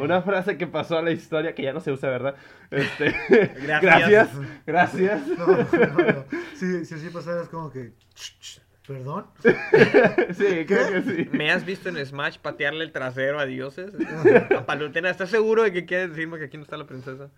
[0.00, 2.34] Una frase que pasó a la historia que ya no se usa, ¿verdad?
[2.70, 3.14] Este,
[3.66, 4.30] Gracias.
[4.66, 6.26] gracias, gracias.
[6.54, 7.92] Sí, si así pasara es como que.
[8.14, 8.61] "Ch, ch,
[8.92, 9.24] ¿Perdón?
[10.34, 11.28] Sí, creo que sí.
[11.32, 13.92] ¿Me has visto en Smash patearle el trasero a dioses?
[14.56, 17.30] A Palutena, ¿estás seguro de que quieres decirme que aquí no está la princesa?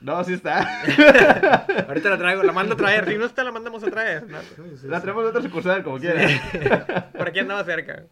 [0.00, 0.58] No, sí está.
[1.88, 3.08] Ahorita la traigo, la mando a traer.
[3.08, 4.28] Si no está, la mandamos a traer.
[4.28, 4.38] ¿no?
[4.40, 5.02] Sí, sí, La sí.
[5.04, 6.32] traemos de otra sucursal, como quieras.
[7.16, 8.04] Por aquí andaba cerca.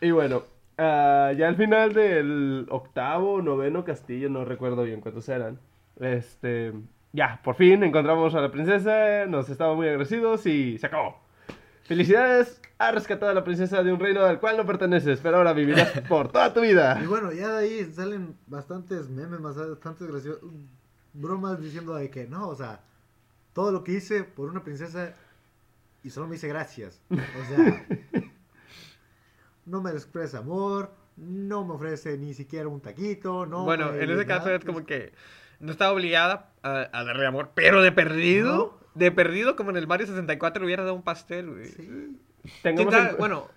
[0.00, 0.42] Y bueno,
[0.76, 5.58] ah, ya al final del octavo, noveno castillo, no recuerdo bien cuántos eran.
[6.00, 6.72] Este,
[7.12, 11.25] ya, por fin encontramos a la princesa, nos estábamos muy agradecidos y se acabó.
[11.86, 15.52] Felicidades, has rescatado a la princesa de un reino al cual no perteneces, pero ahora
[15.52, 16.98] vivirás por toda tu vida.
[17.02, 20.40] Y bueno, ya de ahí salen bastantes memes, bastantes graciosos,
[21.12, 22.80] bromas diciendo de que no, o sea,
[23.52, 25.14] todo lo que hice por una princesa
[26.02, 27.00] y solo me dice gracias.
[27.10, 27.86] O sea,
[29.66, 33.64] no me expresa amor, no me ofrece ni siquiera un taquito, no.
[33.64, 35.12] bueno, me- en ese caso es como que
[35.60, 38.78] no estaba obligada a, a darle amor, pero de perdido.
[38.96, 41.66] De perdido, como en el Mario 64 le hubiera dado un pastel, güey.
[41.66, 42.18] Sí.
[42.64, 43.48] En- Bueno,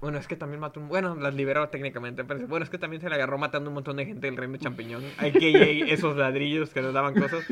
[0.00, 0.88] bueno, es que también mató un...
[0.88, 3.96] Bueno, las liberó técnicamente, pero bueno, es que también se le agarró matando un montón
[3.96, 5.02] de gente del reino champiñón.
[5.18, 7.44] Hay que esos ladrillos que nos daban cosas.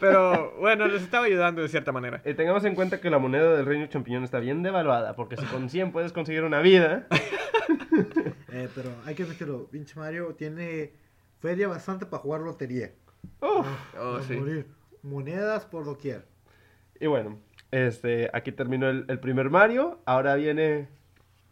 [0.00, 2.20] Pero bueno, les estaba ayudando de cierta manera.
[2.24, 5.44] eh, tengamos en cuenta que la moneda del reino champiñón está bien devaluada, porque si
[5.46, 7.06] con 100 puedes conseguir una vida,
[8.52, 10.92] Eh, pero hay que decirlo, pinche Mario tiene
[11.40, 12.92] feria bastante para jugar lotería.
[13.40, 13.64] Oh,
[14.18, 14.34] A sí.
[14.34, 14.66] morir.
[15.02, 16.24] Monedas por doquier.
[17.00, 17.38] Y bueno,
[17.70, 20.00] este, aquí terminó el, el primer Mario.
[20.06, 20.88] Ahora viene.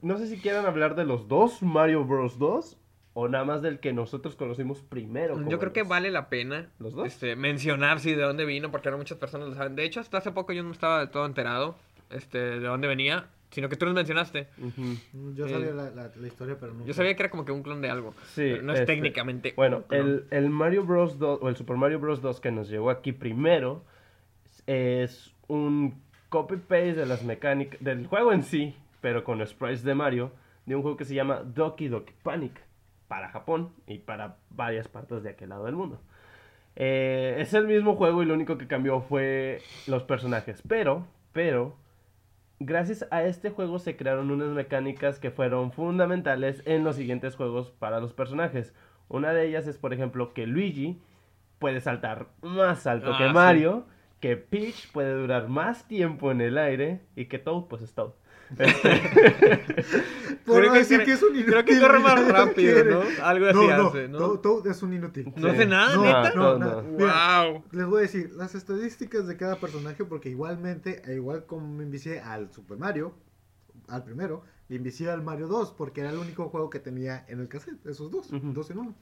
[0.02, 2.38] No sé si quieran hablar de los dos Mario Bros.
[2.38, 2.78] 2
[3.16, 5.40] o nada más del que nosotros conocimos primero.
[5.48, 7.06] Yo creo que vale la pena ¿Los dos?
[7.06, 9.76] Este, mencionar sí de dónde vino, porque ahora muchas personas lo saben.
[9.76, 11.76] De hecho, hasta hace poco yo no estaba del todo enterado
[12.10, 14.48] este, de dónde venía, sino que tú nos mencionaste.
[14.58, 15.32] Ujú.
[15.36, 16.84] Yo sabía la, la- la historia, pero no.
[16.84, 18.14] Yo sabía que era como que un clon de algo.
[18.34, 19.54] Sí, pero no es este, técnicamente.
[19.56, 20.00] Bueno, un clon.
[20.06, 21.18] el, el Mario Bros.
[21.18, 22.20] 2 o el Super Mario Bros.
[22.20, 23.84] 2 que nos llegó aquí primero
[24.66, 30.32] es un copy-paste de las mecánicas del juego en sí, pero con sprites de Mario,
[30.66, 32.60] de un juego que se llama Doki Doki Panic
[33.08, 36.00] para Japón y para varias partes de aquel lado del mundo.
[36.76, 41.76] Eh, es el mismo juego y lo único que cambió fue los personajes, pero, pero,
[42.58, 47.70] gracias a este juego se crearon unas mecánicas que fueron fundamentales en los siguientes juegos
[47.70, 48.74] para los personajes.
[49.08, 51.00] Una de ellas es, por ejemplo, que Luigi
[51.58, 53.32] puede saltar más alto Ah, que sí.
[54.24, 58.12] Que Peach puede durar más tiempo en el aire y que Toad, pues es Toad.
[60.46, 61.46] Por Creo no que decir corre- que es un inútil.
[61.52, 62.90] creo que corre más rápido, quiere.
[62.90, 63.02] ¿no?
[63.22, 64.18] Algo así no, no, hace, ¿no?
[64.18, 65.30] Toad- Toad es un inútil.
[65.36, 65.54] No Sí.
[65.54, 66.32] hace nada, No, neta.
[66.34, 66.82] no, no, no.
[66.82, 66.88] no.
[66.98, 67.64] Mira, Wow.
[67.72, 72.20] Les voy a decir, las estadísticas de cada personaje, porque igualmente, igual como me envicié
[72.20, 73.14] al Super Mario,
[73.88, 77.40] al primero, le envicié al Mario 2, porque era el único juego que tenía en
[77.40, 78.94] el cassette, esos dos, dos en uno.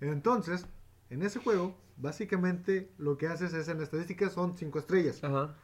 [0.00, 0.66] Entonces,
[1.10, 5.22] en ese juego, básicamente lo que haces es en estadísticas son 5 estrellas.
[5.24, 5.54] Ajá.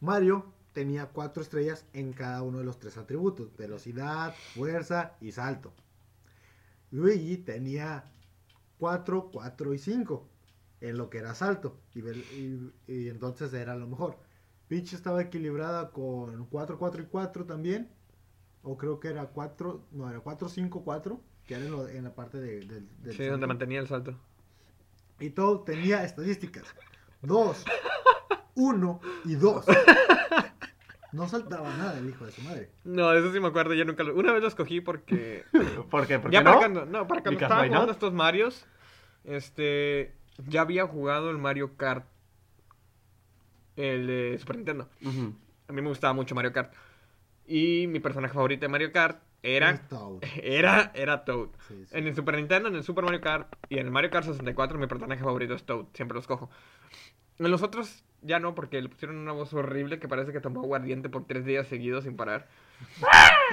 [0.00, 5.72] Mario tenía 4 estrellas en cada uno de los tres atributos, velocidad, fuerza y salto.
[6.90, 8.04] Luigi tenía
[8.78, 10.28] 4, 4 y 5
[10.80, 12.24] en lo que era salto y, vel-
[12.86, 14.18] y- y entonces era lo mejor.
[14.68, 17.88] Peach estaba equilibrada con 4, 4 y 4 también.
[18.62, 22.04] O creo que era 4, no, era 4, 5, 4, que era en, lo- en
[22.04, 24.18] la parte de, del, del Sí, donde mantenía el salto.
[25.20, 26.64] Y todo tenía estadísticas.
[27.22, 27.64] 2,
[28.54, 29.64] 1 y 2.
[31.12, 32.70] No saltaba nada el hijo de su madre.
[32.82, 34.16] No, eso sí me acuerdo, yo nunca lo...
[34.16, 35.44] Una vez lo escogí porque...
[35.90, 36.18] ¿Por qué?
[36.18, 36.58] ¿Por ya qué para no?
[36.58, 37.90] cuando, no, para cuando estaba jugando not?
[37.90, 38.66] estos Marios,
[39.22, 40.16] este,
[40.48, 42.04] ya había jugado el Mario Kart,
[43.76, 44.88] el de Super Nintendo.
[45.68, 46.74] A mí me gustaba mucho Mario Kart.
[47.46, 50.22] Y mi personaje favorito de Mario Kart era, Toad.
[50.42, 51.48] era, era Toad.
[51.68, 51.96] Sí, sí.
[51.96, 54.78] En el Super Nintendo, en el Super Mario Kart y en el Mario Kart 64
[54.78, 56.50] mi personaje favorito es Toad, siempre los cojo.
[57.38, 60.62] En los otros ya no, porque le pusieron una voz horrible que parece que tomó
[60.62, 62.48] aguardiente por tres días seguidos sin parar.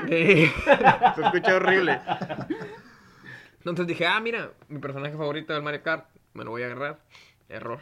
[0.07, 0.49] Sí,
[1.15, 1.99] Se escucha horrible.
[3.57, 6.99] Entonces dije, ah, mira, mi personaje favorito del Mario Kart, me lo voy a agarrar.
[7.49, 7.81] Error.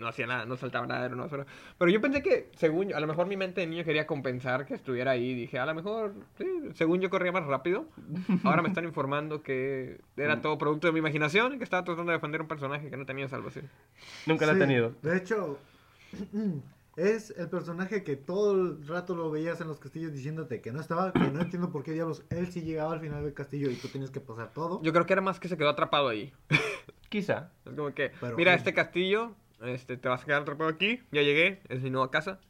[0.00, 1.46] No hacía nada, no saltaba nada, era una basura.
[1.78, 4.64] Pero yo pensé que, según yo, a lo mejor mi mente de niño quería compensar
[4.66, 5.34] que estuviera ahí.
[5.34, 7.86] Dije, a lo mejor, sí, según yo corría más rápido.
[8.44, 12.10] Ahora me están informando que era todo producto de mi imaginación y que estaba tratando
[12.10, 13.68] de defender un personaje que no tenía salvación.
[14.26, 14.94] Nunca la he Sí, tenido.
[15.02, 15.58] De hecho,
[16.96, 20.80] es el personaje que todo el rato lo veías en los castillos diciéndote que no
[20.80, 23.74] estaba, que no entiendo por qué diablos él sí llegaba al final del castillo y
[23.76, 24.82] tú tienes que pasar todo.
[24.82, 26.32] Yo creo que era más que se quedó atrapado ahí.
[27.08, 27.50] Quizá.
[27.64, 31.22] Es como que, Pero- mira, este castillo, este, te vas a quedar atrapado aquí, ya
[31.22, 32.40] llegué, es mi nueva casa.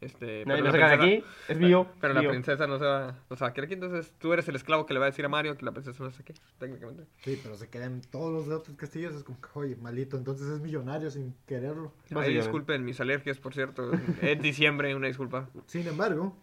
[0.00, 1.88] Este, Nadie lo saca de princesa- aquí, es mío.
[2.00, 2.30] Pero la mío.
[2.30, 4.86] princesa no se va, no se va a querer aquí, entonces tú eres el esclavo
[4.86, 7.04] que le va a decir a Mario que la princesa no sé qué, técnicamente.
[7.24, 9.14] Sí, pero se quedan todos los de otros castillos.
[9.16, 10.16] Es como que, oye, malito.
[10.16, 11.92] Entonces es millonario sin quererlo.
[12.14, 13.90] Ay, disculpen mis alergias, por cierto.
[14.22, 15.48] Es diciembre, una disculpa.
[15.66, 16.36] Sin embargo,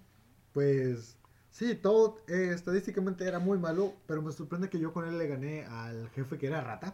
[0.52, 1.18] pues
[1.50, 5.28] sí, todo eh, estadísticamente era muy malo, pero me sorprende que yo con él le
[5.28, 6.94] gané al jefe que era rata.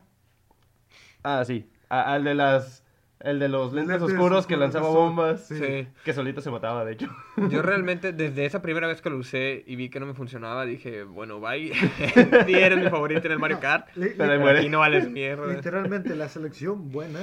[1.23, 1.67] Ah, sí.
[1.91, 2.83] A- al de las.
[3.23, 5.45] El de los lentes, Lentes oscuros que oscuros lanzaba que bombas.
[5.47, 5.55] sí.
[5.59, 5.87] Sí.
[6.03, 7.07] Que solito se mataba, de hecho.
[7.51, 10.65] Yo realmente, desde esa primera vez que lo usé y vi que no me funcionaba,
[10.65, 11.71] dije, bueno, bye.
[12.47, 13.95] Sí, eres mi favorito en el Mario Kart.
[13.95, 14.59] Li- Pero ahí li- muere.
[14.61, 15.45] Aquí no vales mierda.
[15.53, 17.19] Literalmente la selección buena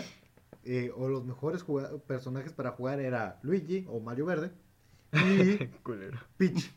[0.65, 1.65] eh, o los mejores
[2.07, 4.53] personajes para jugar era Luigi o Mario Verde
[5.13, 6.19] y Culero.
[6.37, 6.71] Peach.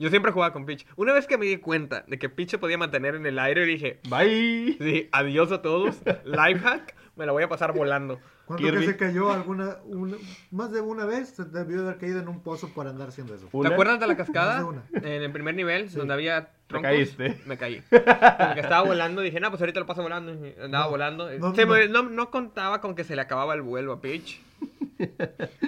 [0.00, 0.86] Yo siempre jugaba con Peach.
[0.96, 3.64] Una vez que me di cuenta de que Peach se podía mantener en el aire,
[3.66, 4.76] dije, Bye.
[4.80, 5.98] sí, adiós a todos.
[6.24, 8.18] Lifehack, me la voy a pasar volando.
[8.46, 8.86] Cuando que Kirby.
[8.86, 10.16] se cayó alguna, una-
[10.50, 13.46] más de una vez, se debió haber caído en un pozo por andar haciendo eso.
[13.62, 14.66] ¿Te acuerdas de la cascada?
[14.94, 15.98] En el primer nivel, Sí.
[15.98, 16.90] donde había troncos.
[16.90, 17.38] caíste.
[17.46, 17.80] Me caí.
[17.90, 20.32] Como que estaba volando, dije, no, pues ahorita lo paso volando.
[20.60, 21.30] Andaba No, volando.
[21.38, 21.72] no, Se no.
[21.74, 24.40] me- no, no contaba con que se le acababa el vuelo a Peach.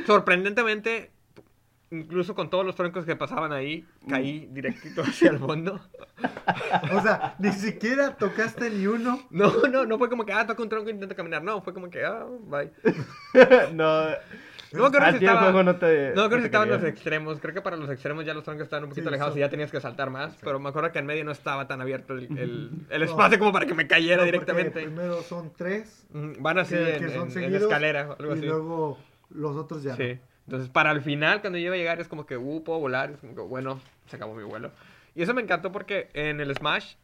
[0.07, 1.12] Sorprendentemente,
[1.93, 5.81] incluso con todos los troncos que pasaban ahí, caí directito hacia el fondo.
[6.93, 9.21] O sea, ni siquiera tocaste ni uno.
[9.31, 11.43] No, no, no fue como que, ah, toca un tronco e intento caminar.
[11.45, 12.71] No, fue como que, ah, bye.
[13.73, 14.07] no.
[14.73, 15.63] No acuerdo a si estaba...
[15.63, 16.15] no te.
[16.15, 17.39] No, creo que estaban los extremos.
[17.41, 19.51] Creo que para los extremos ya los troncos estaban un poquito Sí, alejados y ya
[19.51, 20.35] tenías que saltar más.
[20.43, 23.05] Pero me acuerdo que en medio no estaba tan abierto el, el, el No.
[23.05, 24.81] espacio como para que me cayera No, directamente.
[24.83, 28.17] Primero son tres Mm, Van así que, en, que son en- en seguidos escalera o
[28.19, 28.47] algo y así.
[28.47, 28.99] luego
[29.31, 29.95] los otros ya.
[29.97, 30.19] Sí.
[30.47, 33.11] Entonces, para el final, cuando yo iba a llegar, es como que, uh, puedo volar.
[33.11, 34.73] Es como que, bueno, se acabó mi vuelo.
[35.15, 36.95] Y eso me encantó porque en el Smash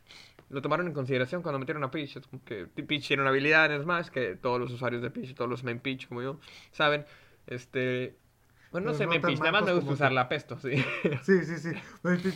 [0.50, 2.16] lo tomaron en consideración cuando metieron a Peach.
[2.16, 5.34] Es como que Peach tiene una habilidad en Smash que todos los usuarios de Peach,
[5.34, 6.40] todos los main Peach como yo,
[6.72, 7.04] saben.
[7.46, 8.16] Este.
[8.70, 10.72] Bueno, no no Peach, nada más me gusta usar la pesto, sí.
[11.22, 11.70] Sí, sí, sí.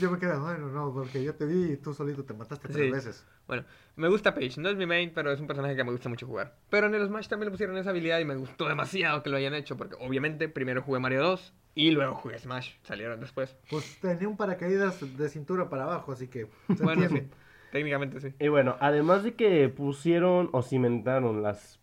[0.00, 2.86] Yo me quedé, bueno, no, porque yo te vi y tú solito te mataste tres
[2.86, 2.90] Sí.
[2.90, 3.26] veces.
[3.46, 3.64] Bueno,
[3.96, 6.26] me gusta Peach, no es mi main, pero es un personaje que me gusta mucho
[6.26, 6.56] jugar.
[6.70, 9.36] Pero en el Smash también le pusieron esa habilidad y me gustó demasiado que lo
[9.36, 13.56] hayan hecho, porque obviamente primero jugué Mario 2 y luego jugué Smash, salieron después.
[13.68, 17.28] Pues tenía un paracaídas de cintura para abajo, así que se Bueno, sí,
[17.70, 18.32] técnicamente sí.
[18.38, 21.78] Y bueno, además de que pusieron o cimentaron las,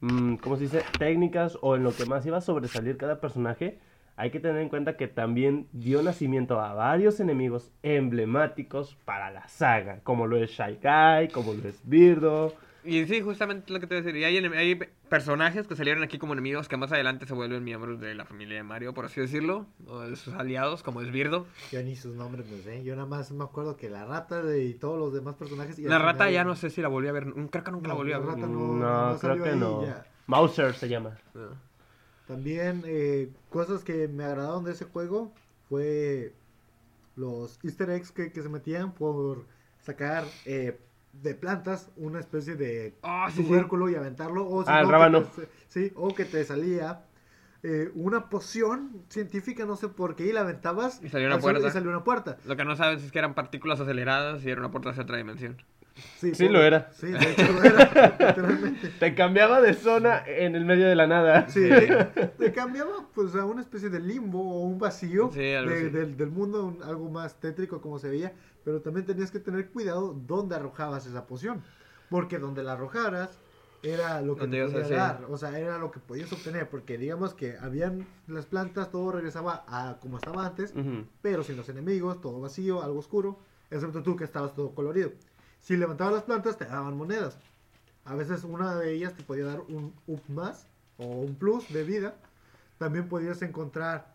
[0.00, 0.82] mm, ¿cómo se dice?
[0.98, 3.80] Técnicas o en lo que más iba a sobresalir cada personaje,
[4.16, 9.48] hay que tener en cuenta que también dio nacimiento a varios enemigos emblemáticos para la
[9.48, 12.52] saga, como lo es Shy Guy, como lo es Birdo.
[12.84, 14.20] Y sí, justamente lo que te voy a decir.
[14.20, 14.74] Y hay, hay
[15.08, 18.56] personajes que salieron aquí como enemigos que más adelante se vuelven miembros de la familia
[18.56, 21.46] de Mario, por así decirlo, o de sus aliados, como es Birdo.
[21.70, 22.82] Ya ni sus nombres me sé.
[22.82, 25.78] Yo nada más me acuerdo que la rata de, y todos los demás personajes.
[25.78, 27.86] y La rata final- ya no sé si la volví a ver, creo que nunca
[27.88, 28.34] la No, volví a la ver.
[28.34, 28.74] rata- no- No,
[29.12, 29.86] no creo salió que ahí, no.
[29.86, 30.04] ya.
[30.26, 31.16] Mauser se llama.
[31.34, 31.71] No.
[32.32, 35.30] También eh, cosas que me agradaron de ese juego
[35.68, 36.32] fue
[37.14, 39.44] los easter eggs que, que se metían por
[39.82, 40.80] sacar eh,
[41.12, 42.94] de plantas una especie de
[43.28, 43.42] sí, sí.
[43.44, 44.46] tubérculo y aventarlo.
[44.48, 45.24] O Ah, el rábano.
[45.24, 47.04] te- sí, o que te salía
[47.62, 51.68] eh, una poción científica, no sé por qué, y la aventabas Y salió una puerta.
[51.68, 52.38] y salió una puerta.
[52.46, 55.18] Lo que no sabes es que eran partículas aceleradas y era una puerta hacia otra
[55.18, 55.62] dimensión.
[55.94, 56.90] Sí, Sí, por- lo era.
[56.92, 58.88] Sí, de hecho lo era, literalmente.
[58.98, 61.48] Te cambiaba de zona en el medio de la nada.
[61.48, 65.90] Sí, te, te cambiaba pues a una especie de limbo o un vacío Sí, de-
[65.90, 68.32] del, del mundo, un- algo más tétrico como se veía,
[68.64, 71.62] pero también tenías que tener cuidado dónde arrojabas esa poción,
[72.08, 73.38] porque donde la arrojaras
[73.82, 74.96] era lo que Donde te ibas a podía hacer.
[75.22, 79.10] dar, o sea, era lo que podías obtener, porque digamos que habían las plantas, todo
[79.10, 80.72] regresaba a como estaba antes,
[81.20, 85.10] pero sin los enemigos, todo vacío, algo oscuro, excepto tú que estabas todo colorido.
[85.62, 87.38] Si levantabas las plantas te daban monedas.
[88.04, 90.66] A veces una de ellas te podía dar un up más
[90.98, 92.14] o un plus de vida.
[92.78, 94.12] También podías encontrar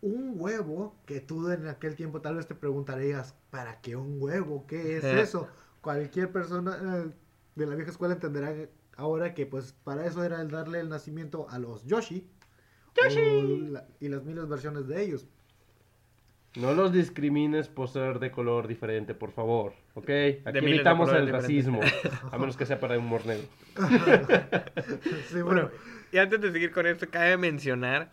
[0.00, 4.64] un huevo que tú en aquel tiempo tal vez te preguntarías, ¿para qué un huevo?
[4.66, 5.46] ¿Qué es eso?
[5.80, 7.10] Cualquier persona eh,
[7.54, 8.52] de la vieja escuela entenderá
[8.96, 12.26] ahora que pues para eso era el darle el nacimiento a los Yoshi.
[13.72, 15.26] la- y las miles versiones de ellos.
[16.56, 19.72] No los discrimines por ser de color diferente, por favor.
[19.94, 20.10] ¿Ok?
[20.44, 21.80] Aquí evitamos el racismo.
[21.80, 22.20] diferentes.
[22.30, 23.46] A menos que sea para humor negro.
[25.28, 25.70] Sí, bueno, Bueno,
[26.12, 28.10] y antes de seguir con esto, cabe mencionar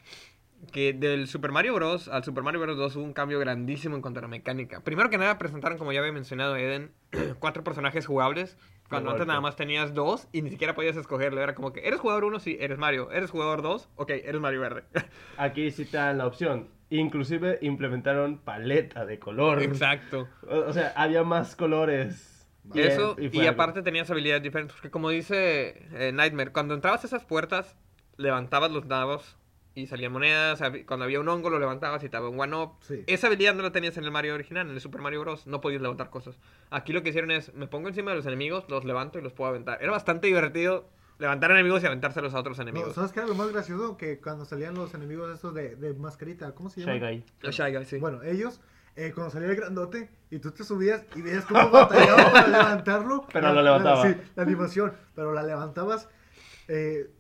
[0.72, 2.08] que del Super Mario Bros.
[2.08, 2.78] al Super Mario Bros.
[2.78, 4.82] 2 hubo un cambio grandísimo en cuanto a la mecánica.
[4.82, 6.92] Primero que nada, presentaron, como ya había mencionado Eden,
[7.40, 8.58] cuatro personajes jugables.
[8.90, 11.42] Cuando antes nada más tenías dos y ni siquiera podías escogerlo.
[11.44, 12.40] Era como que, ¿eres jugador 1?
[12.40, 13.12] Sí, eres Mario.
[13.12, 13.88] ¿Eres jugador 2?
[13.98, 14.84] Ok, eres Mario Verde.
[15.38, 16.68] Aquí sí te dan la opción.
[16.90, 19.62] Inclusive implementaron paleta de color.
[19.62, 20.28] Exacto.
[20.48, 22.48] O, sea, había más colores.
[22.74, 24.76] Y- Eso, y aparte tenías habilidades diferentes.
[24.76, 27.76] Porque como dice eh, Nightmare, cuando entrabas a esas puertas,
[28.18, 29.38] levantabas los dados
[29.76, 30.62] y salían monedas.
[30.86, 32.74] Cuando había un hongo lo levantabas y te daba un one-up.
[32.82, 33.04] Sí.
[33.08, 35.48] Esa habilidad no la tenías en el Mario original, en el Super Mario Bros.
[35.48, 36.40] No podías levantar cosas.
[36.70, 39.34] Aquí lo que hicieron es, me pongo encima de los enemigos, los levanto y los
[39.34, 39.82] puedo aventar.
[39.82, 40.90] Era bastante divertido
[41.20, 42.96] levantar enemigos y aventárselos a otros No, enemigos.
[42.96, 43.96] ¿Sabes qué era lo más gracioso?
[43.98, 46.94] Que cuando salían los enemigos estos de, de mascarita, ¿cómo se llama?
[46.94, 47.24] Shy Guy.
[47.42, 47.98] Los Shy Guys, sí.
[48.00, 48.60] Bueno, ellos,
[48.96, 53.28] eh, cuando salía el grandote y tú te subías y veías cómo batallaba para levantarlo.
[53.32, 54.04] Pero la- lo levantaba.
[54.06, 56.10] la- sí, la animación, pero la levantabas.
[56.68, 57.12] eh,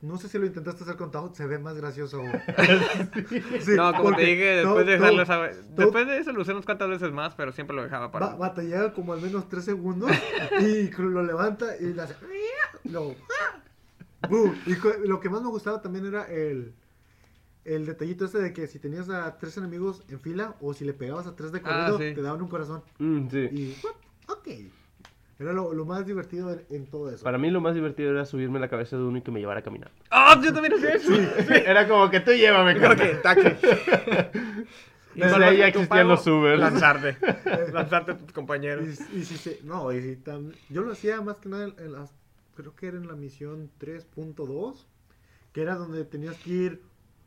[0.00, 2.20] no sé si lo intentaste hacer con Toad, se ve más gracioso.
[3.60, 5.24] Sí, no, como te dije, después de dejarlo
[5.70, 8.26] Después de eso lo usé unas cuantas veces más, pero siempre lo dejaba para.
[8.26, 10.10] ba- batallaba como al menos 3 segundos
[10.60, 12.14] y lo levanta y le hace.
[12.84, 14.54] ¡Bu!
[14.66, 16.72] Y lo que más me gustaba también era el,
[17.64, 20.92] el detallito ese de que si tenías a tres enemigos en fila o si le
[20.92, 22.14] pegabas a tres de Ah, corrido, sí.
[22.14, 22.82] te daban un corazón.
[22.98, 23.38] Mm, sí.
[23.38, 23.76] Y,
[24.30, 24.48] ok.
[25.36, 27.24] Era lo, lo más divertido en, en todo eso.
[27.24, 29.60] Para mí lo más divertido era subirme la cabeza de uno y que me llevara
[29.60, 29.90] a caminar.
[30.10, 30.40] ¡Ah!
[30.42, 31.12] yo también hacía eso.
[31.52, 33.48] Era como que tú llévame, Como que, taxi.
[35.14, 36.58] Desde ahí ya existían los Ubers.
[36.60, 37.16] Lanzarte.
[37.72, 38.84] Lanzarte a tus compañeros.
[39.12, 41.74] Y, y si se- no, y si tam- yo lo hacía más que nada en,
[41.78, 42.12] en las,
[42.54, 44.86] creo que era en la misión 3.2,
[45.52, 46.82] que era donde tenías que ir,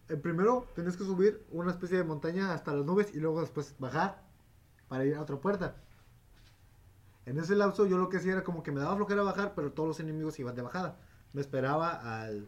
[0.10, 3.76] eh, primero tenías que subir una especie de montaña hasta las nubes y luego después
[3.80, 4.24] bajar
[4.88, 5.76] para ir a otra puerta.
[7.26, 9.72] En ese lapso yo lo que hacía era como que me daba flojera bajar, pero
[9.74, 10.98] todos los enemigos iban de bajada.
[11.34, 12.48] Me esperaba al,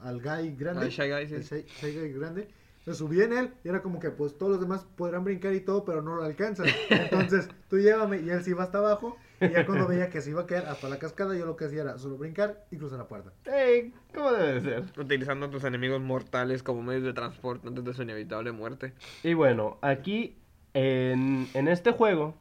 [0.00, 0.82] al guy grande.
[0.84, 1.34] Al Shy Guy, sí.
[1.34, 2.48] el Shy- Shy Guy grande.
[2.84, 5.60] Me subí en él y era como que pues todos los demás podrán brincar y
[5.60, 6.66] todo, pero no lo alcanzan.
[6.90, 9.16] Entonces tú llévame y él se iba hasta abajo.
[9.42, 11.66] Y ya cuando veía que se iba a caer hasta la cascada, yo lo que
[11.66, 13.32] hacía era solo brincar y cruzar la puerta.
[13.44, 14.84] Ey, ¿cómo debe de ser?
[15.00, 18.92] Utilizando a tus enemigos mortales como medios de transporte antes de su inevitable muerte.
[19.22, 20.36] Y bueno, aquí
[20.74, 22.34] en, en este juego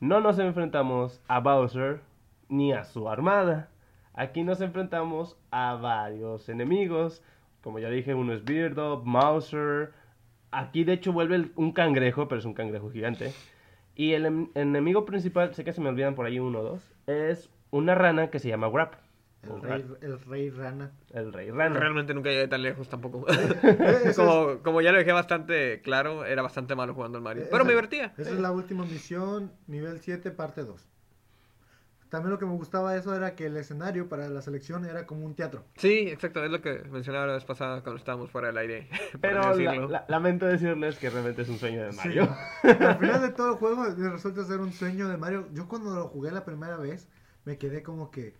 [0.00, 2.00] no nos enfrentamos a Bowser
[2.48, 3.68] ni a su armada.
[4.14, 7.22] Aquí nos enfrentamos a varios enemigos.
[7.62, 9.92] Como ya dije, uno es Beardo, Mauser.
[10.50, 13.32] Aquí de hecho vuelve el- un cangrejo, pero es un cangrejo gigante.
[14.00, 16.94] Y el em- enemigo principal, sé que se me olvidan por ahí uno o dos,
[17.06, 18.94] es una rana que se llama Grap.
[19.42, 20.92] El rey, el rey rana.
[21.12, 21.78] el rey rana.
[21.78, 23.26] Realmente nunca llegué tan lejos tampoco.
[24.16, 27.44] Como, como ya lo dejé bastante claro, era bastante malo jugando al Mario.
[27.50, 28.14] Pero me divertía.
[28.16, 30.88] Esa es la última misión, nivel 7, parte 2.
[32.10, 35.06] También lo que me gustaba de eso era que el escenario para la selección era
[35.06, 35.64] como un teatro.
[35.76, 38.88] Sí, exacto, es lo que mencionaba la vez pasada cuando estábamos fuera del aire.
[39.20, 41.98] Pero la- la- lamento decirles que realmente es un sueño de Sí.
[41.98, 42.28] Mario.
[42.62, 45.46] Al final de todo el juego resulta ser un sueño de Mario.
[45.52, 47.08] Yo cuando lo jugué la primera vez
[47.44, 48.34] me quedé como que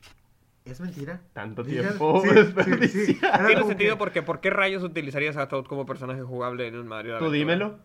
[0.65, 1.23] es mentira.
[1.33, 2.43] Tanto tiempo sí, sí, sí.
[2.43, 3.35] desperdiciado.
[3.37, 6.77] Era Tiene sentido que- porque ¿por qué rayos utilizarías a Toad como personaje jugable en
[6.77, 7.15] un Mario?
[7.15, 7.39] de Tú aventura?
[7.39, 7.79] dímelo.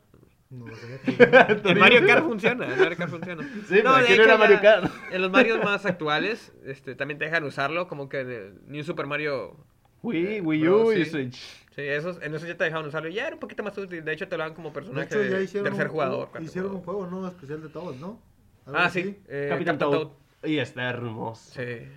[0.49, 0.99] No lo sé.
[1.69, 3.43] En Mario Kart funciona, en Mario Kart funciona.
[3.67, 4.91] Sí, de no hecho era Mario Kart.
[5.11, 8.83] En los Marios más actuales, este, también te dejan usarlo, como que en el New
[8.83, 9.57] Super Mario
[10.03, 11.09] Wii, Eh, Wii U y sí.
[11.11, 11.35] Switch.
[11.75, 13.09] Sí, esos, en eso ya te dejaban usarlo.
[13.09, 14.05] y Ya era un poquito más útil.
[14.05, 16.29] De hecho, te lo dan como De personaje hecho, ya de hicieron, tercer un, jugador.
[16.39, 18.19] hicieron un juego no especial de todos, ¿no?
[18.67, 19.03] Algo Ah, así.
[19.03, 19.19] sí.
[19.27, 20.09] eh, Capitán Toad.
[20.43, 21.51] Y está hermoso.
[21.59, 21.87] Sí.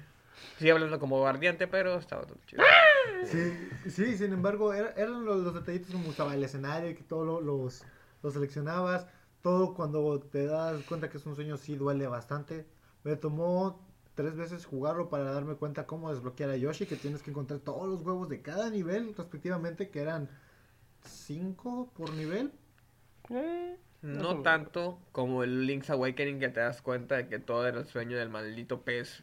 [0.59, 2.63] Sigue hablando como ardiente, pero estaba todo chido.
[3.25, 7.25] Sí, sí, sin embargo, era- eran los, los detallitos como gustaba el escenario, que todo
[7.25, 7.85] lo- los,
[8.23, 9.07] los seleccionabas.
[9.43, 12.67] Todo cuando te das cuenta que es un sueño sí duele bastante.
[13.05, 13.81] Me tomó
[14.15, 17.89] tres veces jugarlo para darme cuenta cómo desbloquear a Yoshi, que tienes que encontrar todos
[17.89, 20.29] los huevos de cada nivel respectivamente, que eran
[21.05, 22.53] cinco por nivel.
[23.31, 27.79] Eh, No tanto como el Link's Awakening que te das cuenta de que todo era
[27.81, 29.23] el sueño del maldito pez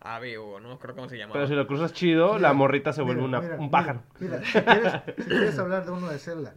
[0.00, 1.34] ave o no creo cómo se llamaba.
[1.34, 4.02] Pero si lo cruzas chido, la morrita se vuelve Mira, una- mira, un mira, pájaro.
[4.18, 6.54] Mira, si, quieres, si quieres hablar de uno de Zelda,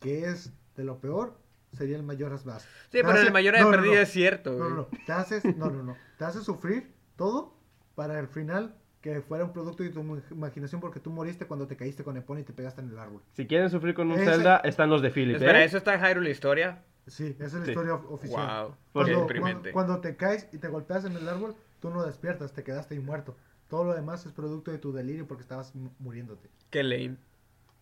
[0.00, 1.38] que es de lo peor,
[1.72, 2.66] sería el Majora's Mask.
[2.84, 4.00] Sí, Te pero hace- el mayor de no, no, perdida no.
[4.00, 4.50] es cierto.
[4.52, 4.70] No, güey.
[4.70, 4.88] no, no.
[5.06, 5.96] Te haces, no, no, no.
[6.18, 7.54] Te hace sufrir todo
[7.94, 11.76] para el final que fuera un producto de tu imaginación porque tú moriste cuando te
[11.76, 13.22] caíste con Epona y te pegaste en el árbol.
[13.32, 15.64] Si quieren sufrir con un Ese- Zelda, están los de Philip, Espera, ¿eh?
[15.64, 16.82] ¿eso está en Hyrule Historia?
[17.06, 17.70] Sí, esa es la Sí.
[17.70, 18.66] historia of- oficial.
[18.66, 22.52] Wow, Cuando, cuando, cuando te caes y te golpeas en el árbol, tú no despiertas,
[22.52, 23.36] te quedaste ahí muerto.
[23.68, 26.50] Todo lo demás es producto de tu delirio porque estabas mu- muriéndote.
[26.70, 27.16] Qué lame.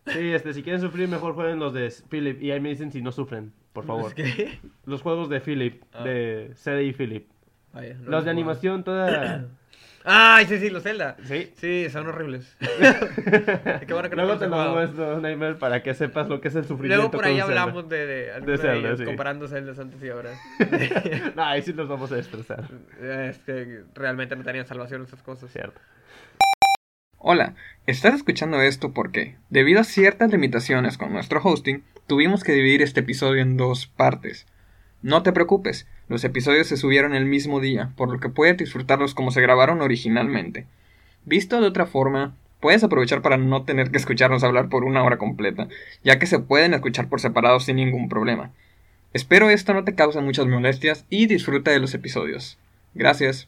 [0.07, 2.41] Sí, este, si quieren sufrir, mejor jueguen los de Philip.
[2.41, 4.13] Y ahí me dicen si no sufren, por favor.
[4.13, 4.59] ¿Qué?
[4.85, 6.03] Los juegos de Philip, Ah.
[6.03, 7.27] de CD y Philip.
[7.73, 9.45] Vaya, no Los de animación, toda.
[10.09, 11.17] Ay, sí, sí, los Zelda.
[11.25, 11.51] Sí.
[11.57, 12.55] Sí, son horribles.
[13.85, 16.47] Qué bueno que no Luego los te lo muestro, Nightmare, para que sepas lo que
[16.47, 16.95] es el sufrimiento.
[16.95, 19.03] Luego por ahí con hablamos de, de, de Zelda, sí.
[19.03, 20.31] comparando Zeldas antes y ahora.
[21.35, 22.63] No, ahí sí los vamos a destrozar.
[23.01, 25.51] es que realmente no tenían salvación esas cosas.
[25.51, 25.81] Cierto.
[27.19, 27.55] Hola,
[27.87, 32.99] estás escuchando esto porque, debido a ciertas limitaciones con nuestro hosting, tuvimos que dividir este
[32.99, 34.45] episodio en dos partes.
[35.01, 39.15] No te preocupes, los episodios se subieron el mismo día, por lo que puedes disfrutarlos
[39.15, 40.67] como se grabaron originalmente.
[41.25, 45.17] Visto de otra forma, puedes aprovechar para no tener que escucharnos hablar por una hora
[45.17, 45.69] completa,
[46.03, 48.51] ya que se pueden escuchar por separado sin ningún problema.
[49.13, 52.59] Espero esto no te cause muchas molestias y disfruta de los episodios.
[52.93, 53.47] Gracias.